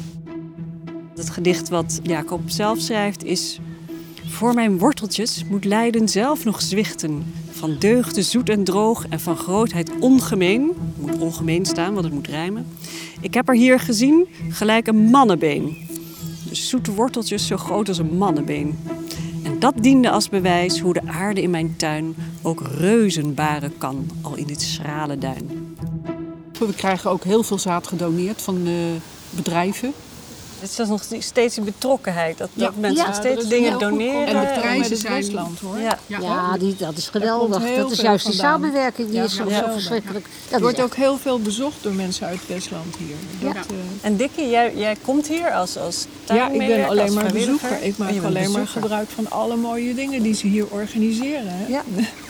Het 1.16 1.30
gedicht 1.30 1.68
wat 1.68 2.00
Jacob 2.02 2.40
zelf 2.46 2.80
schrijft 2.80 3.24
is... 3.24 3.58
Voor 4.30 4.54
mijn 4.54 4.78
worteltjes 4.78 5.44
moet 5.48 5.64
lijden 5.64 6.08
zelf 6.08 6.44
nog 6.44 6.62
zwichten. 6.62 7.32
Van 7.50 7.76
deugde 7.78 8.22
zoet 8.22 8.48
en 8.48 8.64
droog 8.64 9.06
en 9.08 9.20
van 9.20 9.36
grootheid 9.36 9.90
ongemeen. 9.98 10.72
Het 10.96 11.06
moet 11.06 11.20
ongemeen 11.20 11.66
staan, 11.66 11.92
want 11.92 12.04
het 12.04 12.14
moet 12.14 12.28
rijmen. 12.28 12.66
Ik 13.20 13.34
heb 13.34 13.48
er 13.48 13.54
hier 13.54 13.80
gezien 13.80 14.28
gelijk 14.48 14.86
een 14.86 14.96
mannenbeen. 14.96 15.76
Dus 16.48 16.68
zoete 16.68 16.92
worteltjes 16.92 17.46
zo 17.46 17.56
groot 17.56 17.88
als 17.88 17.98
een 17.98 18.16
mannenbeen. 18.16 18.78
Dat 19.60 19.74
diende 19.80 20.10
als 20.10 20.28
bewijs 20.28 20.80
hoe 20.80 20.92
de 20.92 21.06
aarde 21.06 21.42
in 21.42 21.50
mijn 21.50 21.76
tuin 21.76 22.14
ook 22.42 22.62
reuzen 22.78 23.34
baren 23.34 23.78
kan, 23.78 24.10
al 24.22 24.36
in 24.36 24.46
dit 24.46 24.62
schrale 24.62 25.18
duin. 25.18 25.76
We 26.58 26.74
krijgen 26.74 27.10
ook 27.10 27.24
heel 27.24 27.42
veel 27.42 27.58
zaad 27.58 27.86
gedoneerd 27.86 28.42
van 28.42 28.66
eh, 28.66 28.72
Het 30.60 30.78
is 30.78 30.88
nog 30.88 31.02
steeds 31.18 31.54
die 31.54 31.64
betrokkenheid, 31.64 32.38
dat, 32.38 32.48
Ja. 32.54 32.70
mensen 32.78 33.02
Ja, 33.02 33.06
nog 33.08 33.16
er 33.16 33.22
steeds 33.22 33.48
dingen 33.48 33.78
doneren. 33.78 34.26
En 34.26 34.40
de 34.54 34.60
prijzen 34.60 34.96
zijn- 34.96 35.12
Westland 35.12 35.58
hoor. 35.58 35.78
Ja. 35.78 35.98
Ja, 36.06 36.56
die, 36.58 36.76
dat 36.76 36.96
is 36.96 37.08
geweldig. 37.08 37.62
Dat 37.76 37.90
is 37.90 38.00
juist 38.00 38.26
die 38.26 38.34
vandaan. 38.36 38.60
samenwerking 38.60 39.08
die 39.08 39.16
Ja, 39.16 39.24
is 39.24 39.34
zo, 39.34 39.44
verschrikkelijk. 39.72 40.24
Dat 40.24 40.50
Het 40.52 40.60
wordt 40.60 40.80
ook 40.80 40.94
heel 40.94 41.16
veel 41.18 41.40
bezocht 41.40 41.82
door 41.82 41.92
mensen 41.92 42.26
uit 42.26 42.40
Westland 42.46 42.96
hier. 42.96 43.16
Dat, 43.40 43.54
Ja. 43.54 43.60
eh, 43.60 43.76
En 44.00 44.16
Dikkie, 44.16 44.48
jij, 44.48 44.72
jij 44.76 44.96
komt 45.02 45.26
hier 45.28 45.50
als, 45.52 45.76
als 45.76 46.06
ja, 46.26 46.48
ik 46.50 46.58
ben 46.58 46.88
alleen 46.88 47.04
als 47.04 47.14
maar 47.14 47.32
bezoeker. 47.32 47.82
Ik 47.82 47.92
Oh, 47.92 47.98
maak 47.98 48.24
alleen 48.24 48.50
maar 48.50 48.66
gebruik 48.66 49.08
van 49.10 49.30
alle 49.30 49.56
mooie 49.56 49.94
dingen 49.94 50.22
die 50.22 50.34
ze 50.34 50.46
hier 50.46 50.66
organiseren. 50.70 51.54
Ja. 51.68 51.82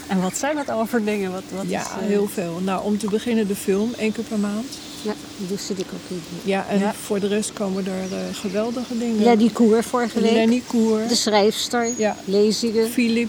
En 0.09 0.21
wat 0.23 0.37
zijn 0.37 0.57
dat 0.57 0.67
allemaal 0.69 0.87
voor 0.87 1.05
dingen? 1.05 1.33
Wat, 1.33 1.43
wat 1.55 1.65
Ja, 1.69 1.81
is, 1.81 1.87
eh, 1.87 1.93
heel 2.07 2.29
veel. 2.33 2.61
Nou, 2.65 2.85
om 2.85 2.99
te 2.99 3.07
beginnen 3.07 3.47
de 3.49 3.57
film, 3.57 3.91
één 3.99 4.13
keer 4.13 4.25
per 4.25 4.39
maand. 4.39 4.67
Ja, 5.03 5.13
die 5.37 5.59
zit 5.59 5.79
ik 5.79 5.87
ook 5.95 6.01
in. 6.11 6.23
Ja, 6.45 6.67
en 6.69 6.79
Ja. 6.79 6.95
voor 6.95 7.21
de 7.21 7.27
rest 7.27 7.53
komen 7.53 7.87
er 7.87 7.93
eh, 8.19 8.19
geweldige 8.33 8.99
dingen. 8.99 9.23
Lenny 9.23 9.49
Koer 9.49 9.83
vorige 9.85 10.21
week. 10.21 10.33
Lenny 10.33 10.63
Koer, 10.67 11.09
De 11.09 11.15
schrijfster. 11.15 11.89
Ja. 11.97 12.17
Lezingen. 12.25 12.91
Philip 12.91 13.29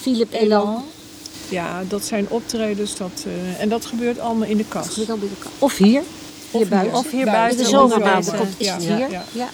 Philip 0.00 0.32
Elan. 0.32 0.84
Ja, 1.48 1.82
dat 1.88 2.04
zijn 2.04 2.26
optredens. 2.28 2.96
Dat, 2.96 3.24
eh, 3.26 3.60
en 3.62 3.68
dat 3.68 3.86
gebeurt 3.86 4.18
allemaal 4.18 4.48
in 4.48 4.56
de 4.56 4.64
kas. 4.68 4.98
Of 5.58 5.76
hier. 5.76 6.02
Hier 6.50 6.68
buiten. 6.68 6.98
Of 6.98 7.10
hier 7.10 7.20
In 7.26 7.32
buiten. 7.32 7.58
de 7.58 7.64
om 7.64 7.68
zomermaanden 7.90 8.36
komt, 8.36 8.54
is 8.56 8.66
Ja, 8.66 8.74
het 8.74 8.82
hier. 8.84 8.98
ja. 9.10 9.24
Ja. 9.32 9.48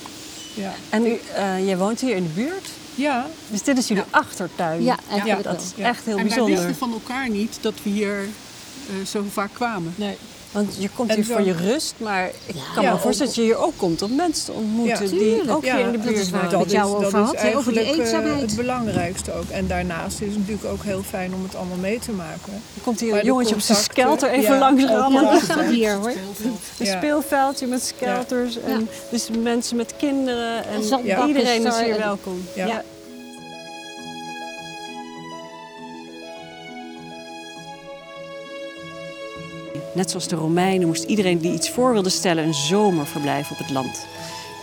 Ja, 0.55 0.75
En 0.91 1.07
u, 1.07 1.19
eh, 1.35 1.67
jij 1.67 1.77
woont 1.77 2.01
hier 2.01 2.17
in 2.17 2.23
de 2.23 2.29
buurt, 2.43 2.67
ja 2.95 3.27
dus 3.51 3.63
dit 3.63 3.79
is 3.79 3.89
jullie 3.89 4.03
achtertuin. 4.11 4.83
Ja, 4.83 4.97
eigenlijk 5.11 5.43
dat 5.43 5.53
wel. 5.53 5.63
is 5.63 5.73
Ja. 5.77 5.89
echt 5.89 6.05
heel 6.05 6.17
en 6.17 6.19
wij 6.19 6.29
bijzonder. 6.29 6.57
wisten 6.57 6.75
van 6.77 6.93
elkaar 6.93 7.29
niet 7.29 7.59
dat 7.61 7.75
we 7.83 7.91
hier 7.91 8.19
eh, 8.19 9.07
zo 9.07 9.25
vaak 9.33 9.51
kwamen. 9.53 9.95
nee. 9.97 10.17
Want 10.51 10.77
je 10.79 10.89
komt 10.95 11.09
En 11.11 11.15
hier 11.17 11.25
zo- 11.25 11.33
voor 11.33 11.43
je 11.45 11.53
rust, 11.53 11.95
maar 11.97 12.31
ik 12.47 12.55
kan 12.75 12.83
Ja, 12.83 12.93
me 12.93 12.99
voorstellen 12.99 13.33
dat 13.35 13.35
je 13.35 13.43
hier 13.43 13.57
ook 13.57 13.73
komt 13.77 14.03
om 14.03 14.15
mensen 14.15 14.45
te 14.45 14.53
ontmoeten 14.53 15.05
Ja, 15.05 15.11
die 15.19 15.51
ook 15.51 15.65
Ja, 15.65 15.77
hier 15.77 15.85
in 15.87 15.93
de 15.93 15.99
dat 15.99 16.07
buurt 16.07 16.19
is 16.19 16.31
wonen. 16.31 16.51
ik 16.51 16.59
met 16.59 16.71
jou 16.71 17.05
over 17.05 17.19
had, 17.19 17.41
hè, 17.41 17.57
over 17.57 17.73
die 17.73 17.81
eh, 17.83 17.99
eenzaamheid. 17.99 18.41
het 18.41 18.57
belangrijkste 18.57 19.33
ook. 19.33 19.49
En 19.51 19.67
daarnaast 19.67 20.21
is 20.21 20.29
het 20.29 20.37
natuurlijk 20.39 20.65
ook 20.73 20.83
heel 20.83 21.03
fijn 21.09 21.35
om 21.35 21.43
het 21.43 21.55
allemaal 21.57 21.77
mee 21.77 21.99
te 21.99 22.11
maken. 22.13 22.53
Er 22.53 22.81
komt 22.83 23.01
hier 23.01 23.09
Maar 23.09 23.19
een 23.19 23.25
de 23.25 23.31
jongetje 23.31 23.55
op 23.55 23.61
zijn 23.61 23.79
skelter 23.79 24.31
even 24.31 24.53
ja, 24.55 24.59
langs 24.59 24.85
rammen. 24.85 25.23
wel. 25.23 25.31
Die 25.33 25.41
staat 25.43 25.65
hier 25.71 25.95
hoor. 25.95 26.13
Een 26.79 26.87
speelveldje 26.87 27.67
met 27.67 27.83
skelters. 27.83 28.59
En 28.61 28.89
dus 29.11 29.29
mensen 29.43 29.77
met 29.77 29.95
kinderen. 29.99 30.65
En 30.67 30.81
iedereen 31.27 31.61
is 31.67 31.67
is 31.75 31.79
er 31.79 31.85
hier 31.85 31.99
welkom. 31.99 32.45
Ja. 32.55 32.67
Ja. 32.67 32.83
Net 39.95 40.11
zoals 40.11 40.29
de 40.29 40.37
Romeinen 40.37 40.87
moest 40.87 41.05
iedereen 41.05 41.39
die 41.39 41.53
iets 41.53 41.71
voor 41.71 41.93
wilde 41.93 42.09
stellen 42.09 42.45
een 42.45 42.55
zomerverblijf 42.55 43.51
op 43.51 43.59
het 43.59 43.71
land. 43.71 44.07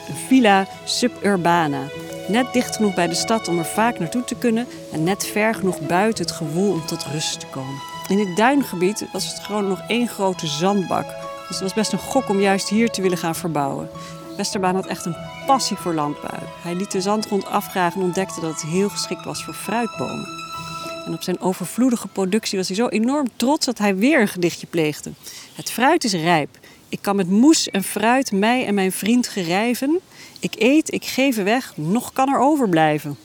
Een 0.09 0.15
villa 0.27 0.67
suburbana. 0.83 1.81
Net 2.27 2.53
dicht 2.53 2.75
genoeg 2.75 2.93
bij 2.93 3.07
de 3.07 3.15
stad 3.15 3.47
om 3.47 3.57
er 3.57 3.65
vaak 3.65 3.99
naartoe 3.99 4.23
te 4.23 4.35
kunnen 4.35 4.67
en 4.91 5.03
net 5.03 5.25
ver 5.25 5.55
genoeg 5.55 5.79
buiten 5.79 6.25
het 6.25 6.33
gewoel 6.33 6.71
om 6.71 6.85
tot 6.85 7.05
rust 7.05 7.39
te 7.39 7.45
komen. 7.45 7.81
In 8.07 8.19
het 8.19 8.37
duingebied 8.37 9.05
was 9.11 9.27
het 9.27 9.39
gewoon 9.39 9.67
nog 9.67 9.81
één 9.87 10.07
grote 10.07 10.47
zandbak. 10.47 11.05
Dus 11.47 11.59
het 11.59 11.61
was 11.61 11.73
best 11.73 11.91
een 11.91 11.99
gok 11.99 12.29
om 12.29 12.39
juist 12.39 12.69
hier 12.69 12.89
te 12.89 13.01
willen 13.01 13.17
gaan 13.17 13.35
verbouwen. 13.35 13.89
Westerbaan 14.37 14.75
had 14.75 14.85
echt 14.85 15.05
een 15.05 15.15
passie 15.45 15.77
voor 15.77 15.93
landbouw. 15.93 16.47
Hij 16.61 16.75
liet 16.75 16.91
de 16.91 17.01
zandgrond 17.01 17.45
afgraven 17.45 17.99
en 17.99 18.05
ontdekte 18.05 18.41
dat 18.41 18.51
het 18.51 18.61
heel 18.61 18.89
geschikt 18.89 19.25
was 19.25 19.43
voor 19.43 19.53
fruitbomen. 19.53 20.27
En 21.07 21.13
op 21.13 21.23
zijn 21.23 21.39
overvloedige 21.39 22.07
productie 22.07 22.57
was 22.57 22.67
hij 22.67 22.75
zo 22.77 22.87
enorm 22.87 23.27
trots 23.35 23.65
dat 23.65 23.77
hij 23.77 23.95
weer 23.95 24.21
een 24.21 24.27
gedichtje 24.27 24.67
pleegde. 24.67 25.11
Het 25.55 25.71
fruit 25.71 26.03
is 26.03 26.13
rijp. 26.13 26.59
Ik 26.89 27.01
kan 27.01 27.15
met 27.15 27.29
moes 27.29 27.69
en 27.69 27.83
fruit 27.83 28.31
mij 28.31 28.65
en 28.65 28.73
mijn 28.73 28.91
vriend 28.91 29.27
gerijven. 29.27 29.99
Ik 30.39 30.53
eet, 30.57 30.93
ik 30.93 31.05
geef 31.05 31.35
weg, 31.35 31.73
nog 31.77 32.13
kan 32.13 32.33
er 32.33 32.39
overblijven. 32.39 33.17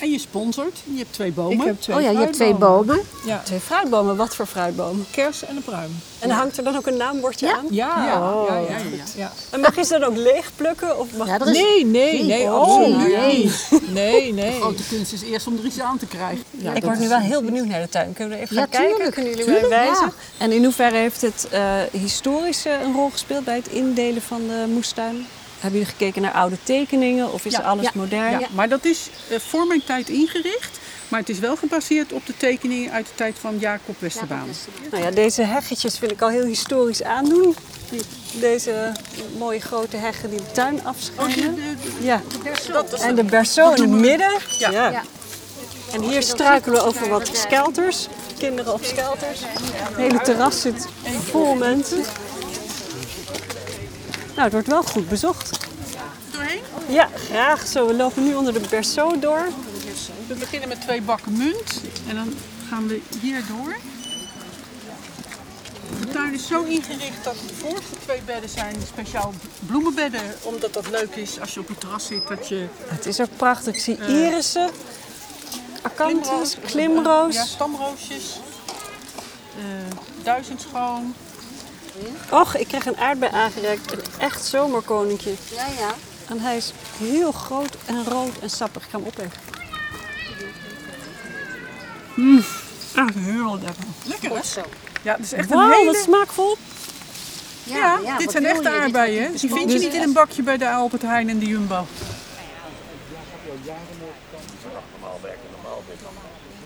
En 0.00 0.10
je 0.10 0.18
sponsort. 0.18 0.78
Je 0.92 0.98
hebt 0.98 1.12
twee 1.12 1.32
bomen. 1.32 1.58
Ik 1.58 1.64
heb 1.64 1.80
twee 1.80 1.96
Oh 1.96 2.02
ja, 2.02 2.10
je 2.10 2.18
hebt 2.18 2.32
twee 2.32 2.54
bomen. 2.54 3.00
Ja, 3.26 3.40
Twee 3.44 3.60
fruitbomen, 3.60 4.16
wat 4.16 4.34
voor 4.34 4.46
fruitbomen? 4.46 5.06
kers 5.10 5.44
en 5.44 5.56
een 5.56 5.62
pruim. 5.62 5.90
En 6.18 6.30
hangt 6.30 6.56
er 6.56 6.64
dan 6.64 6.76
ook 6.76 6.86
een 6.86 6.96
naambordje 6.96 7.46
Ja. 7.46 7.52
aan? 7.56 7.64
Ja, 7.70 8.04
Ja. 8.06 8.44
ja, 8.48 8.56
ja, 8.56 8.60
ja, 8.68 8.76
ja. 8.76 9.02
Ja. 9.16 9.32
En 9.50 9.60
mag 9.60 9.76
je 9.76 9.84
ze 9.84 9.98
dan 9.98 10.08
ook 10.08 10.16
leeg 10.16 10.50
plukken? 10.56 10.98
Of 10.98 11.06
mag... 11.16 11.26
Ja, 11.26 11.40
is 11.46 11.58
Nee, 11.60 11.86
nee, 11.86 12.22
nee, 12.24 12.42
Oh, 12.44 12.60
absoluut 12.60 13.16
nee. 13.16 13.36
niet. 13.38 13.70
Nee, 13.88 14.32
nee. 14.32 14.50
De 14.54 14.60
grote 14.60 14.82
kunst 14.88 15.12
is 15.12 15.22
eerst 15.22 15.46
om 15.46 15.56
er 15.58 15.64
iets 15.64 15.80
aan 15.80 15.98
te 15.98 16.06
krijgen. 16.06 16.44
Ja, 16.50 16.72
ik 16.74 16.84
word 16.84 16.98
nu 16.98 17.08
wel 17.08 17.18
heel 17.18 17.42
benieuwd 17.42 17.66
naar 17.66 17.80
de 17.80 17.88
tuin. 17.88 18.12
Kunnen 18.12 18.36
we 18.38 18.42
even 18.44 18.56
Ja, 18.56 18.60
gaan 18.60 18.70
kijken? 18.70 19.12
Kunnen 19.12 19.30
jullie 19.30 19.44
Tuurlijk, 19.46 19.68
mij 19.68 19.78
wijzen? 19.84 20.04
ja. 20.38 20.44
En 20.44 20.52
in 20.52 20.64
hoeverre 20.64 20.96
heeft 20.96 21.20
het 21.20 21.48
eh 21.50 21.74
historisch 21.92 22.64
eh, 22.64 22.72
een 22.84 22.92
rol 22.94 23.10
gespeeld 23.10 23.44
bij 23.44 23.56
het 23.56 23.68
indelen 23.68 24.22
van 24.22 24.40
de 24.46 24.64
moestuin? 24.72 25.26
Hebben 25.60 25.78
jullie 25.80 25.94
gekeken 25.94 26.22
naar 26.22 26.32
oude 26.32 26.56
tekeningen 26.62 27.32
of 27.32 27.44
is 27.44 27.52
Ja, 27.52 27.58
alles 27.60 27.84
ja, 27.84 27.90
modern? 27.94 28.30
Ja, 28.40 28.46
maar 28.52 28.68
dat 28.68 28.84
is 28.84 29.08
eh, 29.28 29.38
voor 29.38 29.66
mijn 29.66 29.84
tijd 29.84 30.08
ingericht. 30.08 30.78
Maar 31.08 31.20
het 31.20 31.28
is 31.28 31.38
wel 31.38 31.56
gebaseerd 31.56 32.12
op 32.12 32.26
de 32.26 32.36
tekeningen 32.36 32.92
uit 32.92 33.06
de 33.06 33.12
tijd 33.14 33.36
van 33.40 33.58
Jacob 33.58 33.94
Westerbaan. 33.98 34.48
Nou 34.90 35.04
ja, 35.04 35.10
deze 35.10 35.42
heggetjes 35.42 35.98
vind 35.98 36.10
ik 36.10 36.22
al 36.22 36.28
heel 36.28 36.44
historisch 36.44 37.02
aandoen. 37.02 37.56
Deze 38.32 38.92
mooie 39.38 39.60
grote 39.60 39.96
heggen 39.96 40.30
die 40.30 40.38
de 40.38 40.50
tuin 40.52 40.74
Oh, 40.78 40.86
afschijnen. 40.86 41.54
de- 41.54 41.60
de- 41.98 42.04
Ja, 42.06 42.22
dat 42.72 42.92
en 42.92 43.14
de 43.14 43.24
berceau 43.24 43.74
in 43.76 43.82
het 43.82 43.90
midden. 44.00 44.32
Ja. 44.58 44.70
Ja. 44.70 45.02
En 45.92 46.02
hier 46.02 46.22
struikelen 46.22 46.78
we 46.80 46.86
over 46.86 47.08
wat 47.08 47.30
skelters. 47.32 48.06
Kinderen 48.38 48.72
op 48.72 48.84
skelters. 48.84 49.40
Het 49.40 49.96
hele 49.96 50.20
terras 50.20 50.60
zit 50.60 50.86
vol 51.30 51.54
mensen. 51.54 52.04
Nou, 54.40 54.52
het 54.52 54.62
wordt 54.62 54.84
wel 54.84 54.92
goed 54.92 55.08
bezocht. 55.08 55.68
doorheen. 56.32 56.60
Ja, 56.88 57.08
graag 57.14 57.66
zo. 57.66 57.86
We 57.86 57.94
lopen 57.94 58.24
nu 58.24 58.34
onder 58.34 58.52
de 58.52 58.60
berceau 58.70 59.18
door. 59.18 59.48
We 60.26 60.34
beginnen 60.34 60.68
met 60.68 60.80
twee 60.80 61.02
bakken 61.02 61.36
munt. 61.36 61.80
En 62.08 62.14
dan 62.14 62.34
gaan 62.68 62.86
we 62.88 63.00
hier 63.20 63.42
door. 63.48 63.76
De 66.00 66.06
tuin 66.08 66.34
is 66.34 66.46
zo 66.46 66.62
ingericht 66.62 67.24
dat 67.24 67.34
de 67.48 67.54
voorste 67.54 67.96
twee 68.04 68.20
bedden 68.26 68.50
zijn 68.50 68.74
speciaal 68.86 69.32
bloemenbedden. 69.66 70.34
Omdat 70.42 70.74
dat 70.74 70.90
leuk 70.90 71.14
is 71.14 71.40
als 71.40 71.54
je 71.54 71.60
op 71.60 71.68
het 71.68 71.80
terras 71.80 72.06
zit. 72.06 72.28
Dat 72.28 72.48
je 72.48 72.66
Het 72.84 73.06
is 73.06 73.20
ook 73.20 73.36
prachtig. 73.36 73.74
Ik 73.74 73.80
zie 73.80 73.98
irissen, 74.06 74.70
acanthus, 75.82 76.56
klimroos. 76.66 77.34
Ja, 77.34 77.44
stamroosjes. 77.44 78.40
eh 79.56 79.96
duizendschoon. 80.22 81.14
Och, 82.30 82.56
ik 82.56 82.68
krijg 82.68 82.86
een 82.86 82.96
aardbei 82.96 83.32
aangereikt. 83.32 83.92
Een 83.92 84.00
echt 84.18 84.44
zomerkoninkje. 84.44 85.30
Ja, 85.54 85.66
ja. 85.78 85.94
En 86.28 86.40
hij 86.40 86.56
is 86.56 86.72
heel 86.98 87.32
groot 87.32 87.76
en 87.86 88.04
rood 88.04 88.38
en 88.40 88.50
sappig. 88.50 88.84
Ik 88.84 88.90
ga 88.90 88.98
hem 88.98 89.06
opeten. 89.06 89.32
Echt 92.96 93.14
heel 93.14 93.58
lekker. 93.62 93.84
Lekker 94.04 94.30
hè? 94.30 94.42
Zo. 94.42 94.60
Ja, 95.02 95.12
het 95.12 95.24
is 95.24 95.32
echt 95.32 95.50
een 95.50 95.70
hele... 95.72 95.84
wat 95.92 96.02
smaakvol. 96.02 96.56
Ja, 97.64 97.98
ja, 98.04 98.16
dit 98.18 98.30
zijn 98.30 98.44
echte? 98.44 98.62
Dit- 98.62 98.72
aardbeien. 98.72 99.36
Die 99.36 99.50
vind 99.50 99.72
je 99.72 99.78
niet 99.78 99.94
in 99.94 100.02
een 100.02 100.12
bakje 100.12 100.42
bij 100.42 100.56
de 100.56 100.70
Albert 100.70 101.02
Heijn 101.02 101.28
en 101.28 101.38
de 101.38 101.46
Jumbo. 101.46 101.86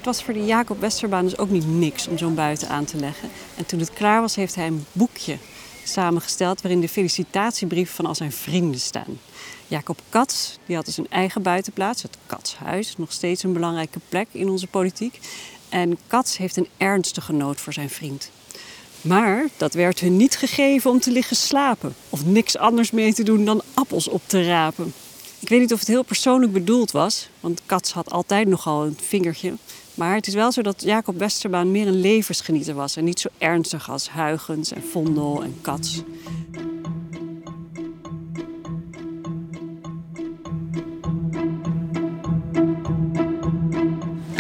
Het 0.05 0.17
was 0.17 0.25
voor 0.25 0.35
de 0.35 0.45
Jacob 0.45 0.81
Westerbaan 0.81 1.25
dus 1.25 1.39
ook 1.39 1.51
niet 1.51 1.67
niks 1.67 2.09
om 2.09 2.19
zo'n 2.19 2.35
buiten 2.35 2.69
aan 2.69 2.85
te 2.85 2.97
leggen. 2.97 3.31
En 3.57 3.67
toen 3.67 3.79
het 3.79 3.93
klaar 3.93 4.21
was, 4.21 4.35
heeft 4.35 4.55
hij 4.55 4.67
een 4.67 4.87
boekje 4.93 5.39
samengesteld 5.85 6.63
waarin 6.63 6.81
de 6.81 6.89
felicitatiebrieven 6.89 7.95
van 7.95 8.07
al 8.07 8.15
zijn 8.15 8.33
vrienden 8.33 8.81
staan. 8.81 9.19
Jacob 9.67 10.01
Katz, 10.09 10.57
die 10.67 10.77
had 10.77 10.85
dus 10.85 10.97
een 10.97 11.11
eigen 11.11 11.43
buitenplaats, 11.43 12.03
het 12.03 12.17
Katshuis, 12.27 12.97
nog 12.97 13.13
steeds 13.13 13.43
een 13.43 13.53
belangrijke 13.53 14.01
plek 14.09 14.27
in 14.31 14.49
onze 14.49 14.67
politiek. 14.67 15.21
En 15.69 15.99
Katz 16.07 16.37
heeft 16.37 16.57
een 16.57 16.69
ernstige 16.77 17.33
nood 17.33 17.61
voor 17.61 17.73
zijn 17.73 17.91
vriend. 17.91 18.31
Maar 19.01 19.47
dat 19.57 19.75
werd 19.75 20.01
hun 20.01 20.17
niet 20.17 20.37
gegeven 20.37 20.91
om 20.91 21.01
te 21.01 21.11
liggen 21.11 21.37
slapen 21.37 21.95
of 22.11 22.25
niks 22.25 22.57
anders 22.57 22.91
mee 22.91 23.15
te 23.15 23.23
doen 23.23 23.45
dan 23.45 23.63
appels 23.75 24.09
op 24.09 24.23
te 24.27 24.47
rapen. 24.47 24.95
Ik 25.39 25.49
weet 25.49 25.61
niet 25.61 25.73
of 25.73 25.79
het 25.79 25.89
heel 25.89 26.03
persoonlijk 26.03 26.53
bedoeld 26.53 26.91
was, 26.91 27.29
want 27.41 27.61
Katz 27.67 27.93
had 27.93 28.11
altijd 28.11 28.49
nogal 28.49 28.85
een 28.85 28.99
vingertje. 29.03 29.53
Maar 29.95 30.15
het 30.15 30.27
is 30.27 30.35
wel 30.35 30.53
zo 30.53 30.63
dat 30.63 30.83
Jacob 30.83 31.19
Westerbaan 31.19 31.71
meer 31.71 31.87
een 31.87 32.01
levensgenieter 32.01 32.75
was 32.75 32.97
en 32.97 33.05
niet 33.05 33.21
zo 33.21 33.29
ernstig 33.39 33.91
als 33.91 34.11
Huygens 34.13 34.73
en 34.73 34.83
Vondel 34.83 35.43
en 35.43 35.55
Katz. 35.61 36.01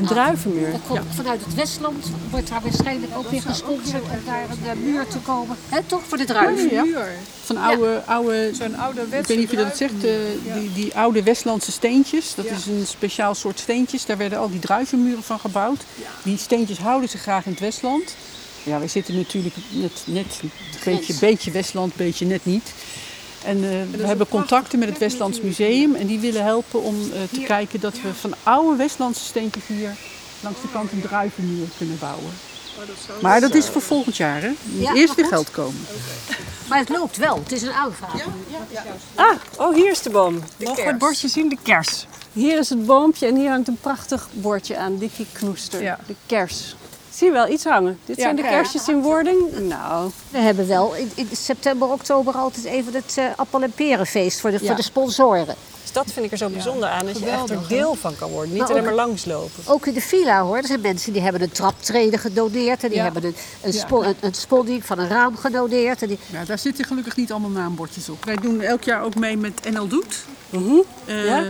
Een 0.04 0.14
druivenmuur. 0.14 0.70
Dat 0.70 0.80
komt 0.87 1.14
vanuit 1.14 1.44
het 1.44 1.54
Westland, 1.54 2.06
wordt 2.30 2.49
daar 2.49 2.61
waarschijnlijk 2.62 3.12
ook 3.16 3.30
weer 3.30 3.42
gesponsord 3.42 4.02
om 4.02 4.18
daar 4.25 4.46
een 4.70 4.84
muur 4.84 5.06
te 5.06 5.18
komen. 5.18 5.56
Hè, 5.68 5.82
toch 5.87 6.02
voor 6.08 6.18
de 6.18 6.25
druiven? 6.25 6.70
Ja. 6.70 6.84
Van 7.44 7.56
oude, 7.56 8.02
oude 8.06 8.50
Zo'n 8.54 8.76
ouderwetse 8.76 9.18
Ik 9.18 9.26
weet 9.26 9.37
niet 9.37 9.46
of 9.46 9.50
je 9.50 9.64
dat 9.68 9.76
zegt, 9.76 10.04
eh, 10.04 10.11
die, 10.54 10.73
die 10.73 10.94
oude 10.94 11.23
Westlandse 11.23 11.73
steentjes. 11.73 12.34
Dat 12.34 12.44
Ja. 12.44 12.54
is 12.54 12.66
een 12.66 12.87
speciaal 12.87 13.34
soort 13.34 13.58
steentjes. 13.58 14.06
Daar 14.06 14.16
werden 14.16 14.38
al 14.38 14.50
die 14.50 14.58
druivenmuren 14.58 15.23
van 15.23 15.38
gebouwd. 15.38 15.84
Die 16.23 16.38
steentjes 16.38 16.78
houden 16.78 17.08
ze 17.08 17.18
graag 17.18 17.44
in 17.44 17.50
het 17.50 17.61
Westland. 17.61 18.14
Ja, 18.62 18.78
wij 18.78 18.88
zitten 18.88 19.16
natuurlijk 19.16 19.54
net, 19.70 20.02
net 20.04 20.40
een 20.42 20.50
beetje, 20.84 21.14
beetje 21.20 21.50
Westland, 21.50 21.94
beetje 21.96 22.26
net 22.26 22.44
niet. 22.44 22.73
En 23.44 23.56
eh, 23.56 23.98
we 23.98 24.06
hebben 24.06 24.28
contacten 24.28 24.78
met 24.78 24.88
het 24.88 24.98
Westlands 24.98 25.40
Museum. 25.40 25.94
En 25.94 26.06
die 26.06 26.18
willen 26.18 26.42
helpen 26.42 26.82
om 26.82 27.00
eh, 27.00 27.18
te 27.32 27.40
kijken 27.40 27.80
dat 27.80 28.00
we 28.00 28.14
van 28.14 28.34
oude 28.42 28.76
Westlandse 28.76 29.24
steentjes 29.24 29.66
hier 29.66 29.90
langs 30.40 30.60
de 30.60 30.68
kant 30.72 30.92
een 30.92 31.00
druivenmuur 31.00 31.66
kunnen 31.76 31.98
bouwen. 31.98 32.30
Maar 33.22 33.40
dat 33.40 33.54
is 33.54 33.68
voor 33.68 33.82
volgend 33.82 34.16
jaar, 34.16 34.40
hè? 34.40 34.46
Er 34.46 34.54
moet 34.72 34.82
Ja, 34.82 34.94
eerst 34.94 35.14
weer 35.14 35.26
geld 35.26 35.50
komen. 35.50 35.86
Maar 36.68 36.78
het 36.78 36.88
loopt 36.88 37.16
wel, 37.16 37.38
het 37.42 37.52
is 37.52 37.62
een 37.62 37.72
aanvraag. 37.72 38.26
Ah, 39.14 39.36
oh 39.56 39.74
hier 39.74 39.90
is 39.90 40.02
de 40.02 40.10
boom. 40.10 40.34
Mogen 40.34 40.48
we 40.58 40.74
kers. 40.74 40.86
het 40.86 40.98
bordje 40.98 41.28
zien? 41.28 41.48
De 41.48 41.58
kers. 41.62 42.06
Hier 42.32 42.58
is 42.58 42.70
het 42.70 42.86
boompje 42.86 43.26
en 43.26 43.36
hier 43.36 43.50
hangt 43.50 43.68
een 43.68 43.78
prachtig 43.80 44.28
bordje 44.32 44.76
aan. 44.76 44.98
Dikkie 44.98 45.26
Knoester. 45.32 45.82
Ja. 45.82 45.98
De 46.06 46.14
kers. 46.26 46.76
Zie 47.14 47.26
je 47.26 47.33
wel 47.33 47.49
iets 47.49 47.64
hangen? 47.64 47.99
Dit 48.04 48.16
Ja, 48.16 48.23
zijn 48.23 48.37
de 48.37 48.42
kijk. 48.42 48.54
kersjes 48.54 48.88
in 48.88 49.02
wording. 49.02 49.59
Nou, 49.68 50.11
We 50.30 50.38
hebben 50.38 50.66
wel 50.68 50.94
in, 50.94 51.11
in 51.14 51.28
september, 51.33 51.88
oktober 51.92 52.35
altijd 52.35 52.64
even 52.64 52.94
het 52.94 53.14
eh, 53.18 53.25
appel- 53.37 53.62
en 53.62 53.71
perenfeest 53.73 54.40
voor 54.40 54.50
de, 54.50 54.59
Ja. 54.61 54.66
voor 54.66 54.76
de 54.76 54.83
sponsoren. 54.83 55.47
dus 55.83 55.92
dat 55.92 56.04
vind 56.12 56.26
ik 56.26 56.33
er 56.33 56.38
zo 56.38 56.49
bijzonder 56.49 56.88
aan. 56.88 57.06
Dat 57.06 57.18
je 57.18 57.26
echt 57.30 57.50
er 57.50 57.59
deel 57.68 57.94
van 57.94 58.16
kan 58.16 58.30
worden. 58.30 58.50
Niet 58.50 58.61
Maar 58.61 58.71
alleen 58.71 58.85
maar 58.85 58.94
langslopen. 58.94 59.62
Ook 59.66 59.87
in 59.87 59.92
de 59.94 60.00
villa 60.00 60.42
hoor. 60.42 60.56
Er 60.56 60.66
zijn 60.66 60.80
mensen 60.80 61.12
die 61.12 61.23
hebben 61.23 61.42
een 61.42 61.52
traptreden 61.52 62.18
gedoneerd. 62.18 62.83
En 62.83 62.88
die 62.88 62.99
Ja. 62.99 63.04
hebben 63.04 63.25
een, 63.25 63.35
een, 63.62 63.73
spo, 63.73 64.02
een, 64.02 64.16
een 64.21 64.35
sponding 64.35 64.87
van 64.87 64.99
een 64.99 65.09
raam 65.09 65.37
gedoneerd. 65.37 66.02
En 66.02 66.09
die, 66.09 66.18
Ja, 66.33 66.44
daar 66.44 66.59
zitten 66.59 66.85
gelukkig 66.85 67.16
niet 67.16 67.30
allemaal 67.30 67.50
naambordjes 67.50 68.09
op. 68.09 68.25
Wij 68.25 68.37
doen 68.37 68.61
elk 68.61 68.83
jaar 68.83 69.02
ook 69.02 69.14
mee 69.14 69.37
met 69.37 69.71
NL 69.73 69.87
Doet. 69.88 70.25
Ja? 71.06 71.44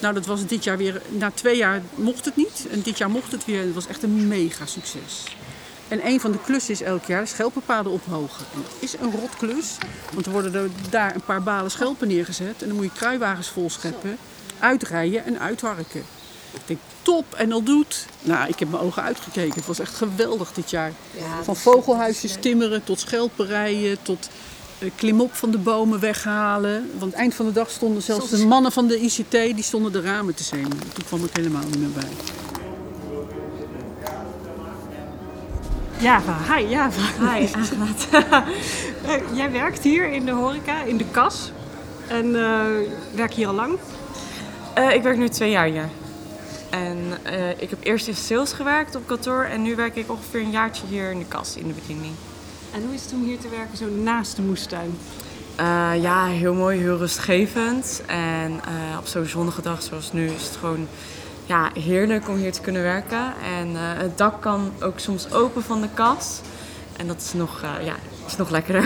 Nou, 0.00 0.14
dat 0.14 0.26
was 0.26 0.46
dit 0.46 0.64
jaar 0.64 0.76
weer. 0.76 1.02
Na 1.08 1.30
twee 1.34 1.56
jaar 1.56 1.82
mocht 1.94 2.24
het 2.24 2.36
niet. 2.36 2.66
En 2.70 2.80
dit 2.82 2.98
jaar 2.98 3.10
mocht 3.10 3.32
het 3.32 3.44
weer. 3.44 3.60
Het 3.60 3.74
was 3.74 3.86
echt 3.86 4.02
een 4.02 4.28
mega 4.28 4.66
succes. 4.66 5.24
En 5.88 6.06
een 6.06 6.20
van 6.20 6.32
de 6.32 6.38
klussen 6.44 6.72
is 6.72 6.82
elk 6.82 7.04
jaar 7.04 7.26
schelpenpaden 7.26 7.92
ophogen. 7.92 8.44
En 8.54 8.62
dat 8.62 8.72
is 8.78 8.94
een 8.98 9.12
rotklus. 9.20 9.76
Want 10.12 10.26
er 10.26 10.32
worden 10.32 10.54
er 10.54 10.70
daar 10.90 11.14
een 11.14 11.24
paar 11.24 11.42
balen 11.42 11.70
schelpen 11.70 12.08
neergezet. 12.08 12.62
En 12.62 12.66
dan 12.68 12.76
moet 12.76 12.84
je 12.84 12.92
kruiwagens 12.92 13.48
vol 13.48 13.70
scheppen, 13.70 14.16
uitrijden 14.58 15.24
en 15.24 15.40
uitwarken. 15.40 16.04
Ik 16.52 16.60
denk, 16.66 16.78
top, 17.02 17.34
en 17.34 17.52
al 17.52 17.62
doet. 17.62 18.06
Nou, 18.22 18.48
ik 18.48 18.58
heb 18.58 18.70
mijn 18.70 18.82
ogen 18.82 19.02
uitgekeken. 19.02 19.54
Het 19.54 19.66
was 19.66 19.78
echt 19.78 19.94
geweldig 19.94 20.52
dit 20.52 20.70
jaar. 20.70 20.92
Van 21.42 21.56
vogelhuisjes 21.56 22.36
timmeren 22.40 22.84
tot 22.84 23.00
schelperijen, 23.00 24.02
tot 24.02 24.28
klimop 24.96 25.34
van 25.34 25.50
de 25.50 25.58
bomen 25.58 26.00
weghalen. 26.00 26.72
Want 26.72 27.02
aan 27.02 27.08
het 27.08 27.16
eind 27.16 27.34
van 27.34 27.46
de 27.46 27.52
dag 27.52 27.70
stonden 27.70 28.02
zelfs 28.02 28.30
de 28.30 28.46
mannen 28.46 28.72
van 28.72 28.86
de 28.86 29.00
ICT, 29.00 29.30
die 29.30 29.62
stonden 29.62 29.92
de 29.92 30.00
ramen 30.00 30.34
te 30.34 30.42
zemen. 30.42 30.78
Toen 30.78 31.04
kwam 31.06 31.24
ik 31.24 31.30
helemaal 31.36 31.64
niet 31.64 31.78
meer 31.78 31.90
bij. 31.90 32.10
Java, 35.98 36.54
hi 36.54 36.66
Java. 36.68 37.34
Hi, 37.34 37.46
Eh, 39.06 39.36
jij 39.36 39.52
werkt 39.52 39.82
hier 39.82 40.12
in 40.12 40.24
de 40.24 40.32
horeca, 40.32 40.82
in 40.82 40.96
de 40.96 41.04
kas. 41.10 41.52
En 42.08 42.36
eh, 42.36 42.64
werk 43.14 43.32
hier 43.32 43.46
al 43.46 43.54
lang? 43.54 43.78
Eh, 44.74 44.94
ik 44.94 45.02
werk 45.02 45.16
nu 45.16 45.28
twee 45.28 45.50
jaar 45.50 45.66
hier. 45.66 45.88
En 46.70 46.98
eh, 47.22 47.50
ik 47.50 47.70
heb 47.70 47.78
eerst 47.82 48.08
in 48.08 48.16
sales 48.16 48.52
gewerkt 48.52 48.94
op 48.94 49.06
kantoor 49.06 49.42
en 49.42 49.62
nu 49.62 49.76
werk 49.76 49.96
ik 49.96 50.10
ongeveer 50.10 50.40
een 50.40 50.50
jaartje 50.50 50.86
hier 50.88 51.10
in 51.10 51.18
de 51.18 51.24
kas, 51.24 51.56
in 51.56 51.66
de 51.66 51.72
bediening. 51.72 52.12
En 52.72 52.84
hoe 52.84 52.94
is 52.94 53.02
het 53.02 53.12
om 53.12 53.24
hier 53.24 53.38
te 53.38 53.48
werken, 53.48 53.76
zo 53.76 53.88
naast 53.88 54.36
de 54.36 54.42
moestuin? 54.42 54.98
Eh, 55.56 55.92
ja, 56.02 56.26
heel 56.26 56.54
mooi, 56.54 56.78
heel 56.78 56.96
rustgevend. 56.96 58.02
En 58.06 58.60
eh, 58.64 58.98
op 58.98 59.06
zo'n 59.06 59.24
zonnige 59.24 59.62
dag 59.62 59.82
zoals 59.82 60.12
nu 60.12 60.30
is 60.30 60.44
het 60.44 60.56
gewoon 60.56 60.88
ja, 61.46 61.70
heerlijk 61.74 62.28
om 62.28 62.36
hier 62.36 62.52
te 62.52 62.60
kunnen 62.60 62.82
werken. 62.82 63.34
En 63.44 63.68
eh, 63.76 63.82
het 63.82 64.18
dak 64.18 64.40
kan 64.40 64.72
ook 64.82 64.98
soms 64.98 65.32
open 65.32 65.62
van 65.62 65.80
de 65.80 65.88
kas. 65.94 66.40
En 66.96 67.06
dat 67.06 67.16
is 67.16 67.32
nog, 67.32 67.60
ja, 67.82 67.94
is 68.30 68.36
nog 68.36 68.50
lekkerder. 68.50 68.84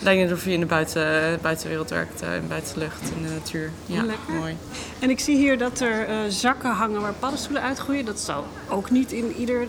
Lijkt 0.00 0.20
net 0.20 0.30
alsof 0.30 0.44
je 0.44 0.52
in 0.52 0.60
de 0.60 0.66
buiten, 0.66 1.38
buitenwereld 1.42 1.90
werkt, 1.90 2.22
uh, 2.22 2.34
in 2.34 2.40
de 2.40 2.46
buitenlucht, 2.46 3.00
in 3.16 3.22
de 3.22 3.28
natuur. 3.32 3.70
Ja, 3.86 4.02
Lekker. 4.02 4.32
mooi. 4.38 4.56
En 4.98 5.10
ik 5.10 5.20
zie 5.20 5.36
hier 5.36 5.58
dat 5.58 5.80
er 5.80 6.08
eh, 6.08 6.16
zakken 6.28 6.70
hangen 6.70 7.00
waar 7.00 7.12
paddenstoelen 7.12 7.62
uitgroeien. 7.62 8.04
Dat 8.04 8.20
zal 8.20 8.44
ook 8.68 8.90
niet 8.90 9.12
in 9.12 9.34
ieder 9.38 9.60
uh, 9.62 9.66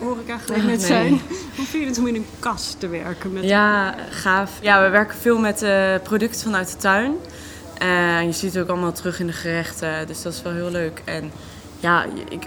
horecagelegenheid 0.00 0.78
Nee. 0.88 0.88
zijn. 0.88 1.20
Hoe 1.56 1.66
vind 1.66 1.82
je 1.82 1.88
het 1.88 1.98
om 1.98 2.06
in 2.06 2.14
een 2.14 2.26
kas 2.38 2.74
te 2.78 2.88
werken? 2.88 3.32
Met 3.32 3.44
Ja, 3.44 3.94
gaaf. 4.10 4.50
Ja, 4.60 4.82
we 4.82 4.88
werken 4.88 5.18
veel 5.18 5.38
met 5.38 5.62
eh, 5.62 5.94
producten 6.02 6.40
vanuit 6.40 6.70
de 6.70 6.76
tuin. 6.76 7.14
En 7.78 8.26
je 8.26 8.32
ziet 8.32 8.52
het 8.54 8.62
ook 8.62 8.68
allemaal 8.68 8.92
terug 8.92 9.20
in 9.20 9.26
de 9.26 9.32
gerechten, 9.32 10.06
dus 10.06 10.22
dat 10.22 10.32
is 10.32 10.42
wel 10.42 10.52
heel 10.52 10.70
leuk. 10.70 11.02
En 11.04 11.30
ja, 11.80 12.04
ik 12.28 12.42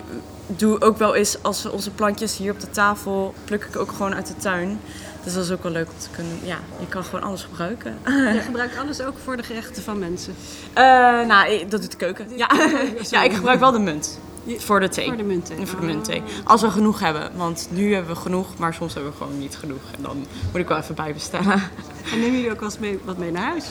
doe 0.48 0.82
ook 0.82 0.98
wel 0.98 1.16
eens, 1.16 1.44
als 1.44 1.64
we 1.64 1.72
onze 1.72 1.92
plantjes 1.92 2.38
hier 2.38 2.52
op 2.52 2.60
de 2.60 2.70
tafel, 2.70 3.34
pluk 3.46 3.64
ik 3.64 3.76
ook 3.76 3.92
gewoon 3.92 4.16
uit 4.16 4.28
de 4.28 4.36
tuin. 4.36 4.80
Dus 5.24 5.34
dat 5.34 5.44
is 5.44 5.52
ook 5.52 5.64
wel 5.64 5.72
leuk 5.72 5.88
om 5.88 6.00
te 6.00 6.10
kunnen, 6.12 6.40
ja, 6.44 6.60
je 6.80 6.88
kan 6.88 7.04
gewoon 7.04 7.24
alles 7.24 7.44
gebruiken. 7.44 7.98
Je 8.06 8.42
gebruikt 8.46 8.78
alles 8.78 9.02
ook 9.02 9.16
voor 9.24 9.38
de 9.38 9.44
gerechten 9.44 9.84
van 9.84 10.00
mensen. 10.00 10.36
Eh, 10.74 10.84
nou, 11.28 11.66
dat 11.68 11.82
doet 11.82 11.92
de 11.92 11.98
keuken. 11.98 12.28
Ja. 12.36 12.50
ja, 13.10 13.24
ik 13.24 13.34
gebruik 13.34 13.60
wel 13.60 13.72
de 13.72 13.80
munt. 13.80 14.20
Voor 14.58 14.80
de 14.80 14.90
thee. 14.90 15.08
Voor 15.08 15.18
de 15.18 15.24
munt. 15.24 15.52
En 15.58 15.68
voor 15.68 15.80
de 15.80 15.86
muntthee. 15.86 16.24
Als 16.44 16.62
we 16.62 16.70
genoeg 16.70 17.00
hebben. 17.00 17.32
Want 17.36 17.68
nu 17.72 17.94
hebben 17.94 18.16
we 18.16 18.22
genoeg, 18.22 18.58
maar 18.58 18.74
soms 18.74 18.94
hebben 18.94 19.12
we 19.12 19.18
gewoon 19.18 19.40
niet 19.40 19.56
genoeg. 19.56 19.82
En 19.98 20.04
dan 20.04 20.26
moet 20.52 20.62
ik 20.62 20.68
wel 20.68 20.78
even 20.78 20.96
bijbestellen. 20.96 21.62
En 22.12 22.20
nemen 22.20 22.36
jullie 22.36 22.52
ook 22.52 22.60
wel 22.60 22.70
eens 22.70 22.80
mee, 22.80 23.00
wat 23.04 23.18
mee 23.18 23.32
naar 23.32 23.44
huis? 23.44 23.66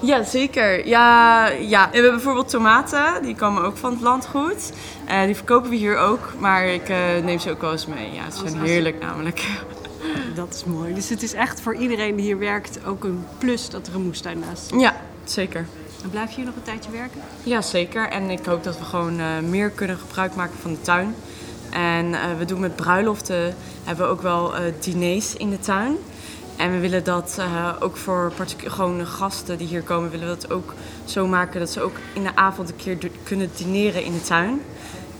Ja, 0.00 0.22
zeker. 0.22 0.86
Ja, 0.86 1.46
ja. 1.46 1.84
En 1.84 1.90
we 1.90 1.94
hebben 1.94 2.12
bijvoorbeeld 2.12 2.48
tomaten. 2.48 3.22
Die 3.22 3.34
komen 3.34 3.62
ook 3.62 3.76
van 3.76 3.92
het 3.92 4.00
landgoed. 4.00 4.72
Eh, 5.06 5.22
die 5.22 5.34
verkopen 5.34 5.70
we 5.70 5.76
hier 5.76 5.96
ook. 5.96 6.32
Maar 6.38 6.66
ik 6.66 6.88
eh, 6.88 6.96
neem 7.24 7.38
ze 7.38 7.50
ook 7.50 7.60
wel 7.60 7.72
eens 7.72 7.86
mee. 7.86 8.12
Ja, 8.12 8.30
ze 8.30 8.48
zijn 8.48 8.62
heerlijk 8.62 9.00
namelijk. 9.00 9.46
Dat 10.38 10.54
is 10.54 10.64
mooi. 10.64 10.94
Dus 10.94 11.08
het 11.08 11.22
is 11.22 11.32
echt 11.32 11.60
voor 11.60 11.74
iedereen 11.74 12.16
die 12.16 12.24
hier 12.24 12.38
werkt 12.38 12.84
ook 12.84 13.04
een 13.04 13.24
plus 13.38 13.70
dat 13.70 13.86
er 13.86 13.94
een 13.94 14.02
moestuin 14.02 14.38
naast 14.38 14.72
is. 14.72 14.80
Ja, 14.80 14.96
zeker. 15.24 15.66
En 16.02 16.10
blijf 16.10 16.30
je 16.30 16.36
hier 16.36 16.44
nog 16.44 16.54
een 16.54 16.62
tijdje 16.62 16.90
werken? 16.90 17.20
Ja, 17.42 17.62
zeker. 17.62 18.08
En 18.08 18.30
ik 18.30 18.44
hoop 18.44 18.64
dat 18.64 18.78
we 18.78 18.84
gewoon 18.84 19.20
eh, 19.20 19.38
meer 19.38 19.70
kunnen 19.70 19.98
gebruik 19.98 20.34
maken 20.34 20.58
van 20.60 20.70
de 20.70 20.80
tuin. 20.80 21.14
En 21.70 22.14
eh, 22.14 22.20
we 22.38 22.44
doen 22.44 22.60
met 22.60 22.76
bruiloften 22.76 23.54
hebben 23.84 24.06
we 24.06 24.12
ook 24.12 24.22
wel 24.22 24.56
eh, 24.56 24.62
diners 24.80 25.36
in 25.36 25.50
de 25.50 25.58
tuin. 25.58 25.96
En 26.56 26.72
we 26.72 26.78
willen 26.78 27.04
dat 27.04 27.38
ook 27.80 27.96
voor 27.96 28.32
gewoon 28.56 29.06
gasten 29.06 29.58
die 29.58 29.66
hier 29.66 29.82
komen, 29.82 30.10
willen 30.10 30.28
we 30.28 30.34
dat 30.34 30.50
ook 30.50 30.74
zo 31.04 31.26
maken 31.26 31.60
dat 31.60 31.70
ze 31.70 31.80
ook 31.80 31.96
in 32.14 32.22
de 32.22 32.36
avond 32.36 32.68
een 32.68 32.76
keer 32.76 32.98
kunnen 33.22 33.50
dineren 33.56 34.04
in 34.04 34.12
de 34.12 34.20
tuin. 34.20 34.60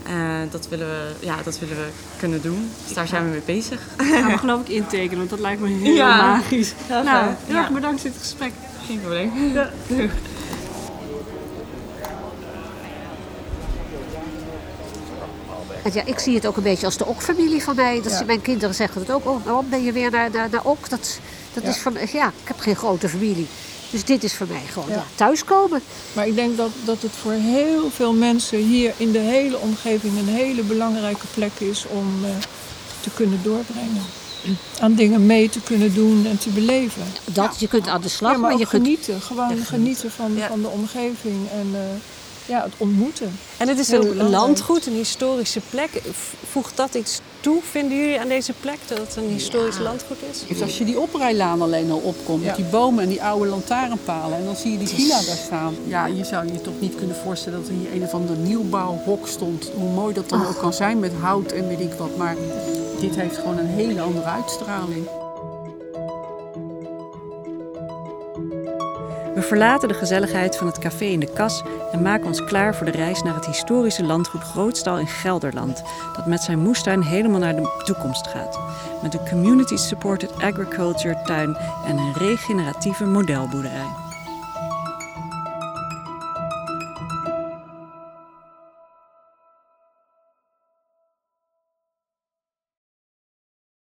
Eh, 0.08 0.14
dat, 0.50 0.68
willen 0.68 0.86
we, 0.86 1.26
ja, 1.26 1.36
dat 1.44 1.58
willen 1.58 1.76
we 1.76 1.88
kunnen 2.18 2.42
doen. 2.42 2.70
Dus 2.84 2.94
daar 2.94 3.06
zijn 3.08 3.24
we 3.24 3.30
mee 3.30 3.42
bezig. 3.44 3.80
Gaan 3.96 4.30
we 4.32 4.38
geloof 4.44 4.60
ik 4.60 4.68
intekenen, 4.68 5.18
want 5.18 5.30
dat 5.30 5.38
lijkt 5.40 5.60
me 5.60 5.68
heel 5.68 5.94
Ja. 5.94 6.16
magisch. 6.16 6.74
Heel 6.86 7.02
nou, 7.02 7.26
heel 7.46 7.56
erg 7.56 7.68
Ja. 7.68 7.72
bedankt 7.74 8.00
voor 8.00 8.10
dit 8.10 8.18
gesprek. 8.20 8.52
Geen 8.86 9.00
probleem. 9.00 9.30
En 15.84 15.90
ja, 15.94 16.02
ik 16.04 16.18
zie 16.18 16.34
het 16.34 16.46
ook 16.46 16.56
een 16.56 16.62
beetje 16.62 16.86
als 16.86 16.96
de 16.96 17.06
Ok-familie 17.06 17.62
van 17.62 17.74
mij. 17.76 18.00
Dat 18.02 18.12
Ja. 18.12 18.24
Mijn 18.24 18.42
kinderen 18.42 18.74
zeggen 18.74 19.00
het 19.00 19.10
ook. 19.10 19.26
Oh, 19.26 19.44
waarom 19.44 19.66
ben 19.70 19.82
je 19.84 19.92
weer 19.92 20.10
naar, 20.10 20.30
naar, 20.30 20.48
naar 20.50 20.64
Ok? 20.64 20.88
Dat, 20.88 21.18
dat 21.54 21.62
Ja. 21.62 21.68
is 21.68 21.76
van, 21.78 21.96
ja, 22.12 22.26
ik 22.26 22.48
heb 22.48 22.58
geen 22.58 22.76
grote 22.76 23.08
familie. 23.08 23.46
Dus 23.90 24.04
dit 24.04 24.24
is 24.24 24.34
voor 24.34 24.46
mij 24.46 24.62
gewoon 24.72 24.88
Ja. 24.88 25.04
thuiskomen. 25.14 25.80
Maar 26.12 26.26
ik 26.26 26.34
denk 26.34 26.56
dat, 26.56 26.70
dat 26.84 27.02
het 27.02 27.10
voor 27.22 27.32
heel 27.32 27.90
veel 27.90 28.12
mensen 28.12 28.58
hier 28.58 28.92
in 28.96 29.12
de 29.12 29.18
hele 29.18 29.58
omgeving 29.58 30.18
een 30.18 30.28
hele 30.28 30.62
belangrijke 30.62 31.26
plek 31.34 31.52
is 31.58 31.84
om 31.86 32.24
eh, 32.24 32.30
te 33.00 33.10
kunnen 33.14 33.40
doorbrengen. 33.42 34.02
Aan 34.80 34.94
dingen 34.94 35.26
mee 35.26 35.48
te 35.48 35.60
kunnen 35.60 35.94
doen 35.94 36.26
en 36.26 36.38
te 36.38 36.48
beleven. 36.50 37.02
Dat, 37.24 37.56
je 37.60 37.68
kunt 37.68 37.88
aan 37.88 38.00
de 38.00 38.08
slag, 38.08 38.32
Ja, 38.32 38.38
maar 38.38 38.50
maar 38.50 38.52
ook 38.52 38.64
je 38.64 38.66
kunt... 38.66 38.82
genieten. 38.82 39.20
Gewoon 39.20 39.56
genieten 39.64 40.10
van, 40.10 40.34
Ja. 40.36 40.48
van 40.48 40.60
de 40.62 40.68
omgeving 40.68 41.48
en 41.50 41.68
eh, 41.74 41.80
ja, 42.46 42.62
het 42.62 42.72
ontmoeten. 42.76 43.38
En 43.56 43.68
het 43.68 43.78
is 43.78 43.88
Heel 43.88 44.00
een 44.00 44.08
belangrijk. 44.08 44.42
landgoed, 44.42 44.86
een 44.86 44.92
historische 44.94 45.60
plek. 45.70 45.90
Voegt 46.50 46.76
dat 46.76 46.94
iets 46.94 47.20
toe, 47.40 47.60
vinden 47.62 47.98
jullie, 47.98 48.20
aan 48.20 48.28
deze 48.28 48.52
plek? 48.60 48.78
Dat 48.86 48.98
het 48.98 49.16
een 49.16 49.28
historisch 49.28 49.78
landgoed 49.78 50.16
is? 50.30 50.44
Dus 50.48 50.62
als 50.62 50.78
je 50.78 50.84
die 50.84 51.00
oprijlaan 51.00 51.62
alleen 51.62 51.90
al 51.90 51.98
opkomt, 51.98 52.40
Ja. 52.42 52.46
met 52.46 52.56
die 52.56 52.64
bomen 52.64 53.02
en 53.02 53.08
die 53.08 53.22
oude 53.22 53.48
lantaarnpalen, 53.48 54.38
en 54.38 54.44
dan 54.44 54.56
zie 54.56 54.72
je 54.72 54.78
die 54.78 54.88
villa 54.88 55.20
daar 55.26 55.36
staan. 55.36 55.74
Ja, 55.86 56.06
je 56.06 56.24
zou 56.24 56.46
je 56.52 56.60
toch 56.60 56.80
niet 56.80 56.94
kunnen 56.94 57.16
voorstellen 57.16 57.60
dat 57.60 57.68
er 57.68 57.74
hier 57.74 57.92
een 57.92 58.02
of 58.02 58.14
ander 58.14 58.36
nieuwbouwhok 58.36 59.28
stond. 59.28 59.70
Hoe 59.76 59.90
mooi 59.90 60.14
dat 60.14 60.28
dan 60.28 60.46
ook 60.46 60.58
kan 60.58 60.72
zijn 60.72 60.98
met 60.98 61.12
hout 61.20 61.52
en 61.52 61.68
weet 61.68 61.80
ik 61.80 61.92
wat. 61.92 62.16
Maar 62.16 62.36
dit 63.00 63.14
heeft 63.16 63.36
gewoon 63.36 63.58
een 63.58 63.66
hele 63.66 64.00
andere 64.00 64.26
uitstraling. 64.26 65.06
We 69.38 69.44
verlaten 69.44 69.88
de 69.88 69.94
gezelligheid 69.94 70.56
van 70.56 70.66
het 70.66 70.78
café 70.78 71.04
in 71.04 71.20
de 71.20 71.32
kas 71.32 71.62
en 71.92 72.02
maken 72.02 72.26
ons 72.26 72.44
klaar 72.44 72.74
voor 72.74 72.86
de 72.86 72.92
reis 72.92 73.22
naar 73.22 73.34
het 73.34 73.46
historische 73.46 74.04
landgoed 74.04 74.42
Grootstal 74.42 74.98
in 74.98 75.06
Gelderland, 75.06 75.82
dat 76.16 76.26
met 76.26 76.40
zijn 76.40 76.58
moestuin 76.58 77.02
helemaal 77.02 77.40
naar 77.40 77.56
de 77.56 77.82
toekomst 77.84 78.26
gaat. 78.26 78.58
Met 79.02 79.14
een 79.14 79.28
community-supported 79.28 80.32
agriculture 80.40 81.22
tuin 81.24 81.56
en 81.86 81.98
een 81.98 82.12
regeneratieve 82.12 83.04
modelboerderij. 83.04 84.07